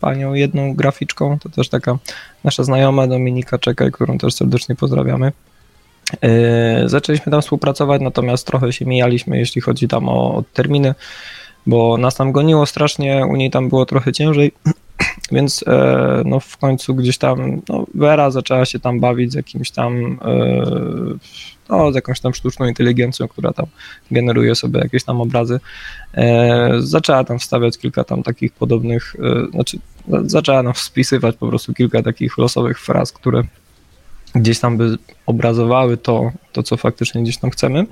panią 0.00 0.34
jedną 0.34 0.74
graficzką. 0.74 1.38
To 1.38 1.48
też 1.48 1.68
taka 1.68 1.98
nasza 2.44 2.64
znajoma 2.64 3.06
Dominika 3.06 3.58
Czekaj, 3.58 3.92
którą 3.92 4.18
też 4.18 4.34
serdecznie 4.34 4.74
pozdrawiamy. 4.74 5.32
Zaczęliśmy 6.86 7.32
tam 7.32 7.42
współpracować, 7.42 8.02
natomiast 8.02 8.46
trochę 8.46 8.72
się 8.72 8.84
mijaliśmy, 8.84 9.38
jeśli 9.38 9.60
chodzi 9.60 9.88
tam 9.88 10.08
o, 10.08 10.34
o 10.34 10.44
terminy 10.52 10.94
bo 11.66 11.98
nas 11.98 12.14
tam 12.14 12.32
goniło 12.32 12.66
strasznie, 12.66 13.26
u 13.26 13.36
niej 13.36 13.50
tam 13.50 13.68
było 13.68 13.86
trochę 13.86 14.12
ciężej, 14.12 14.52
więc 15.32 15.64
e, 15.66 16.22
no 16.24 16.40
w 16.40 16.56
końcu 16.56 16.94
gdzieś 16.94 17.18
tam 17.18 17.62
no 17.68 17.86
Vera 17.94 18.30
zaczęła 18.30 18.64
się 18.64 18.80
tam 18.80 19.00
bawić 19.00 19.32
z 19.32 19.34
jakimś 19.34 19.70
tam 19.70 20.18
e, 20.24 20.64
no, 21.68 21.92
z 21.92 21.94
jakąś 21.94 22.20
tam 22.20 22.34
sztuczną 22.34 22.66
inteligencją, 22.66 23.28
która 23.28 23.52
tam 23.52 23.66
generuje 24.10 24.54
sobie 24.54 24.80
jakieś 24.80 25.04
tam 25.04 25.20
obrazy. 25.20 25.60
E, 26.14 26.70
zaczęła 26.78 27.24
tam 27.24 27.38
wstawiać 27.38 27.78
kilka 27.78 28.04
tam 28.04 28.22
takich 28.22 28.52
podobnych, 28.52 29.16
znaczy 29.50 29.78
zaczęła 30.24 30.62
nam 30.62 30.74
spisywać 30.74 31.36
po 31.36 31.48
prostu 31.48 31.74
kilka 31.74 32.02
takich 32.02 32.38
losowych 32.38 32.80
fraz, 32.80 33.12
które 33.12 33.42
gdzieś 34.34 34.58
tam 34.60 34.76
by 34.76 34.98
obrazowały 35.26 35.96
to, 35.96 36.32
to 36.52 36.62
co 36.62 36.76
faktycznie 36.76 37.22
gdzieś 37.22 37.38
tam 37.38 37.50
chcemy. 37.50 37.86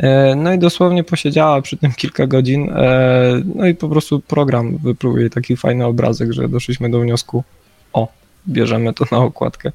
E, 0.00 0.34
no 0.36 0.52
i 0.52 0.58
dosłownie 0.58 1.04
posiedziała 1.04 1.62
przy 1.62 1.76
tym 1.76 1.92
kilka 1.92 2.26
godzin, 2.26 2.70
e, 2.70 3.42
no 3.54 3.66
i 3.66 3.74
po 3.74 3.88
prostu 3.88 4.20
program 4.20 4.76
wypluł 4.76 5.18
jej 5.18 5.30
taki 5.30 5.56
fajny 5.56 5.86
obrazek, 5.86 6.32
że 6.32 6.48
doszliśmy 6.48 6.90
do 6.90 7.00
wniosku, 7.00 7.44
o, 7.92 8.08
bierzemy 8.48 8.94
to 8.94 9.04
na 9.12 9.18
okładkę. 9.18 9.72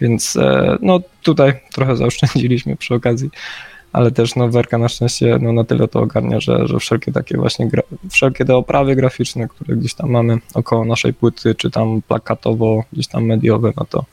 Więc 0.00 0.36
e, 0.36 0.76
no 0.82 1.00
tutaj 1.22 1.52
trochę 1.72 1.96
zaoszczędziliśmy 1.96 2.76
przy 2.76 2.94
okazji, 2.94 3.30
ale 3.92 4.10
też 4.10 4.36
no 4.36 4.48
Werka 4.48 4.78
na 4.78 4.88
szczęście 4.88 5.38
no, 5.40 5.52
na 5.52 5.64
tyle 5.64 5.88
to 5.88 6.00
ogarnia, 6.00 6.40
że, 6.40 6.66
że 6.66 6.78
wszelkie 6.78 7.12
takie 7.12 7.36
właśnie, 7.36 7.68
gra, 7.68 7.82
wszelkie 8.10 8.44
te 8.44 8.56
oprawy 8.56 8.96
graficzne, 8.96 9.48
które 9.48 9.76
gdzieś 9.76 9.94
tam 9.94 10.10
mamy 10.10 10.38
około 10.54 10.84
naszej 10.84 11.14
płyty, 11.14 11.54
czy 11.54 11.70
tam 11.70 12.02
plakatowo, 12.08 12.84
gdzieś 12.92 13.06
tam 13.06 13.24
mediowe, 13.24 13.72
no 13.76 13.84
to 13.84 14.04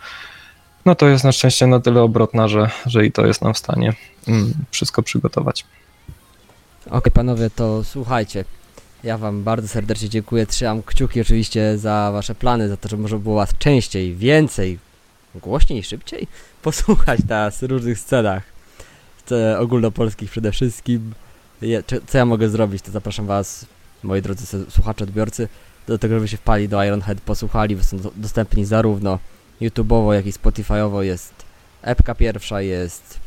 no 0.89 0.95
to 0.95 1.07
jest 1.07 1.23
na 1.23 1.31
szczęście 1.31 1.67
na 1.67 1.79
tyle 1.79 2.01
obrotna, 2.01 2.47
że, 2.47 2.69
że 2.85 3.05
i 3.05 3.11
to 3.11 3.25
jest 3.25 3.41
nam 3.41 3.53
w 3.53 3.57
stanie 3.57 3.93
mm, 4.27 4.53
wszystko 4.71 5.03
przygotować. 5.03 5.65
Okej, 6.85 6.97
okay, 6.97 7.11
panowie, 7.11 7.49
to 7.49 7.83
słuchajcie. 7.83 8.45
Ja 9.03 9.17
wam 9.17 9.43
bardzo 9.43 9.67
serdecznie 9.67 10.09
dziękuję. 10.09 10.45
Trzymam 10.45 10.83
kciuki 10.83 11.21
oczywiście 11.21 11.77
za 11.77 12.09
wasze 12.13 12.35
plany, 12.35 12.69
za 12.69 12.77
to, 12.77 12.89
że 12.89 12.97
może 12.97 13.19
było 13.19 13.35
was 13.35 13.57
częściej, 13.59 14.15
więcej, 14.15 14.79
głośniej, 15.35 15.83
szybciej 15.83 16.27
posłuchać 16.67 17.19
nas 17.27 17.59
w 17.59 17.63
różnych 17.63 17.99
scenach. 17.99 18.43
Ogólnopolskich 19.59 20.31
przede 20.31 20.51
wszystkim. 20.51 21.13
co 22.07 22.17
ja 22.17 22.25
mogę 22.25 22.49
zrobić, 22.49 22.81
to 22.81 22.91
zapraszam 22.91 23.25
was, 23.25 23.65
moi 24.03 24.21
drodzy 24.21 24.65
słuchacze, 24.69 25.03
odbiorcy, 25.03 25.47
do 25.87 25.97
tego, 25.97 26.15
żeby 26.15 26.27
się 26.27 26.37
wpali 26.37 26.69
do 26.69 26.83
Ironhead, 26.83 27.21
posłuchali, 27.21 27.75
bo 27.75 27.83
są 27.83 27.97
dostępni 28.15 28.65
zarówno 28.65 29.19
YouTube'owo, 29.61 30.13
jak 30.13 30.25
i 30.25 30.31
Spotify'owo 30.31 30.99
jest 30.99 31.33
epka 31.81 32.15
pierwsza, 32.15 32.61
jest 32.61 33.19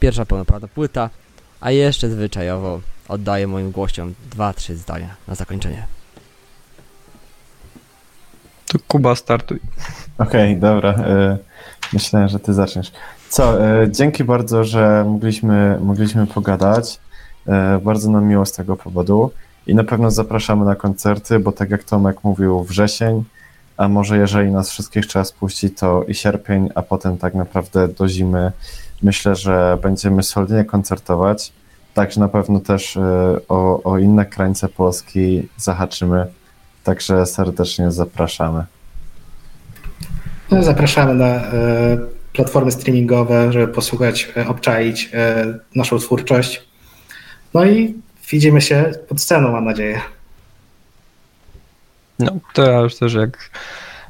pierwsza 0.00 0.26
pełnoprawna 0.26 0.68
płyta, 0.68 1.10
a 1.60 1.70
jeszcze 1.70 2.10
zwyczajowo 2.10 2.80
oddaję 3.08 3.46
moim 3.46 3.70
gościom 3.70 4.14
dwa, 4.30 4.52
trzy 4.52 4.76
zdania 4.76 5.16
na 5.28 5.34
zakończenie. 5.34 5.86
To 8.66 8.78
Kuba 8.88 9.14
startuj. 9.14 9.60
Okej, 10.18 10.50
okay, 10.50 10.60
dobra. 10.60 10.90
E, 10.90 11.38
myślałem, 11.92 12.28
że 12.28 12.38
ty 12.38 12.54
zaczniesz. 12.54 12.92
Co, 13.28 13.64
e, 13.64 13.90
dzięki 13.90 14.24
bardzo, 14.24 14.64
że 14.64 15.04
mogliśmy, 15.08 15.78
mogliśmy 15.82 16.26
pogadać. 16.26 17.00
E, 17.46 17.80
bardzo 17.84 18.10
nam 18.10 18.26
miło 18.26 18.46
z 18.46 18.52
tego 18.52 18.76
powodu 18.76 19.30
i 19.66 19.74
na 19.74 19.84
pewno 19.84 20.10
zapraszamy 20.10 20.64
na 20.64 20.74
koncerty, 20.74 21.38
bo 21.38 21.52
tak 21.52 21.70
jak 21.70 21.84
Tomek 21.84 22.24
mówił, 22.24 22.64
wrzesień, 22.64 23.24
a 23.76 23.88
może 23.88 24.18
jeżeli 24.18 24.50
nas 24.50 24.70
wszystkich 24.70 25.06
trzeba 25.06 25.24
spuścić, 25.24 25.78
to 25.78 26.04
i 26.08 26.14
sierpień, 26.14 26.68
a 26.74 26.82
potem 26.82 27.18
tak 27.18 27.34
naprawdę 27.34 27.88
do 27.88 28.08
zimy 28.08 28.52
myślę, 29.02 29.36
że 29.36 29.78
będziemy 29.82 30.22
solidnie 30.22 30.64
koncertować. 30.64 31.52
Także 31.94 32.20
na 32.20 32.28
pewno 32.28 32.60
też 32.60 32.98
o, 33.48 33.82
o 33.82 33.98
inne 33.98 34.26
krańce 34.26 34.68
Polski 34.68 35.48
zahaczymy. 35.56 36.26
Także 36.84 37.26
serdecznie 37.26 37.90
zapraszamy. 37.90 38.64
No, 40.50 40.62
zapraszamy 40.62 41.14
na 41.14 41.26
e, 41.26 41.98
platformy 42.32 42.72
streamingowe, 42.72 43.52
żeby 43.52 43.72
posłuchać, 43.72 44.32
e, 44.36 44.48
obczaić 44.48 45.10
naszą 45.74 45.98
twórczość. 45.98 46.62
No 47.54 47.64
i 47.64 47.94
widzimy 48.30 48.60
się 48.60 48.92
pod 49.08 49.20
sceną, 49.20 49.52
mam 49.52 49.64
nadzieję. 49.64 50.00
No, 52.18 52.32
to 52.54 52.70
ja 52.70 52.80
już 52.80 52.96
też 52.96 53.14
jak, 53.14 53.50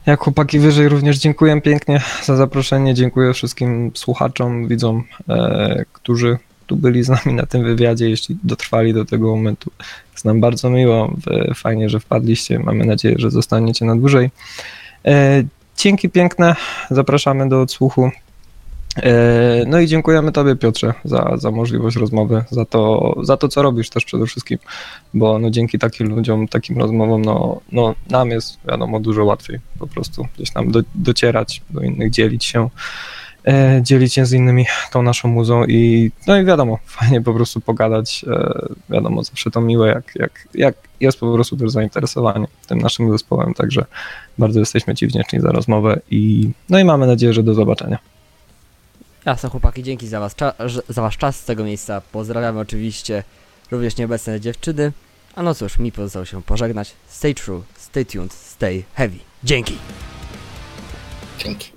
jak 0.06 0.20
chłopaki 0.20 0.58
wyżej 0.58 0.88
również 0.88 1.18
dziękuję 1.18 1.60
pięknie 1.60 2.00
za 2.24 2.36
zaproszenie. 2.36 2.94
Dziękuję 2.94 3.32
wszystkim 3.32 3.90
słuchaczom, 3.94 4.68
widzom, 4.68 5.04
e, 5.28 5.84
którzy 5.92 6.38
tu 6.66 6.76
byli 6.76 7.02
z 7.02 7.08
nami 7.08 7.36
na 7.36 7.46
tym 7.46 7.64
wywiadzie, 7.64 8.10
jeśli 8.10 8.36
dotrwali 8.44 8.94
do 8.94 9.04
tego 9.04 9.36
momentu. 9.36 9.70
Jest 10.12 10.24
nam 10.24 10.40
bardzo 10.40 10.70
miło, 10.70 11.12
fajnie, 11.54 11.88
że 11.88 12.00
wpadliście. 12.00 12.58
Mamy 12.58 12.84
nadzieję, 12.84 13.14
że 13.18 13.30
zostaniecie 13.30 13.84
na 13.84 13.96
dłużej. 13.96 14.30
E, 15.04 15.42
dzięki 15.76 16.08
piękne, 16.10 16.56
zapraszamy 16.90 17.48
do 17.48 17.60
odsłuchu. 17.60 18.10
E, 18.96 19.64
no 19.66 19.80
i 19.80 19.86
dziękujemy 19.86 20.32
Tobie, 20.32 20.56
Piotrze, 20.56 20.94
za, 21.04 21.36
za 21.36 21.50
możliwość 21.50 21.96
rozmowy, 21.96 22.44
za 22.50 22.64
to, 22.64 23.14
za 23.22 23.36
to, 23.36 23.48
co 23.48 23.62
robisz 23.62 23.90
też 23.90 24.04
przede 24.04 24.26
wszystkim, 24.26 24.58
bo 25.14 25.38
no, 25.38 25.50
dzięki 25.50 25.78
takim 25.78 26.08
ludziom, 26.08 26.48
takim 26.48 26.78
rozmowom, 26.78 27.22
no, 27.22 27.60
no, 27.72 27.94
nam 28.10 28.30
jest, 28.30 28.58
wiadomo, 28.68 29.00
dużo 29.00 29.24
łatwiej 29.24 29.58
po 29.78 29.86
prostu 29.86 30.26
gdzieś 30.36 30.50
tam 30.50 30.70
do, 30.70 30.80
docierać 30.94 31.62
do 31.70 31.80
innych, 31.80 32.10
dzielić 32.10 32.44
się. 32.44 32.68
E, 33.48 33.80
dzielić 33.82 34.14
się 34.14 34.26
z 34.26 34.32
innymi 34.32 34.66
tą 34.92 35.02
naszą 35.02 35.28
muzą 35.28 35.64
i 35.64 36.10
no 36.26 36.38
i 36.38 36.44
wiadomo, 36.44 36.78
fajnie 36.98 37.20
po 37.20 37.34
prostu 37.34 37.60
pogadać, 37.60 38.24
e, 38.28 38.66
wiadomo, 38.90 39.22
zawsze 39.22 39.50
to 39.50 39.60
miłe, 39.60 39.88
jak, 39.88 40.12
jak, 40.14 40.48
jak 40.54 40.74
jest 41.00 41.20
po 41.20 41.34
prostu 41.34 41.56
też 41.56 41.70
zainteresowanie 41.70 42.46
tym 42.66 42.78
naszym 42.78 43.12
zespołem, 43.12 43.54
także 43.54 43.84
bardzo 44.38 44.60
jesteśmy 44.60 44.94
Ci 44.94 45.06
wdzięczni 45.06 45.40
za 45.40 45.52
rozmowę 45.52 46.00
i 46.10 46.50
no 46.68 46.78
i 46.78 46.84
mamy 46.84 47.06
nadzieję, 47.06 47.32
że 47.32 47.42
do 47.42 47.54
zobaczenia. 47.54 47.98
Jasne 49.26 49.48
chłopaki, 49.48 49.82
dzięki 49.82 50.08
za, 50.08 50.20
was 50.20 50.34
za 50.88 51.02
Wasz 51.02 51.16
czas 51.16 51.40
z 51.40 51.44
tego 51.44 51.64
miejsca. 51.64 52.00
Pozdrawiamy 52.12 52.60
oczywiście 52.60 53.24
również 53.70 53.96
nieobecne 53.96 54.40
dziewczyny. 54.40 54.92
A 55.34 55.42
no 55.42 55.54
cóż, 55.54 55.78
mi 55.78 55.92
pozostało 55.92 56.24
się 56.24 56.42
pożegnać. 56.42 56.94
Stay 57.08 57.34
true, 57.34 57.62
stay 57.76 58.04
tuned, 58.04 58.32
stay 58.32 58.84
heavy. 58.94 59.18
Dzięki! 59.44 59.78
Dzięki. 61.38 61.72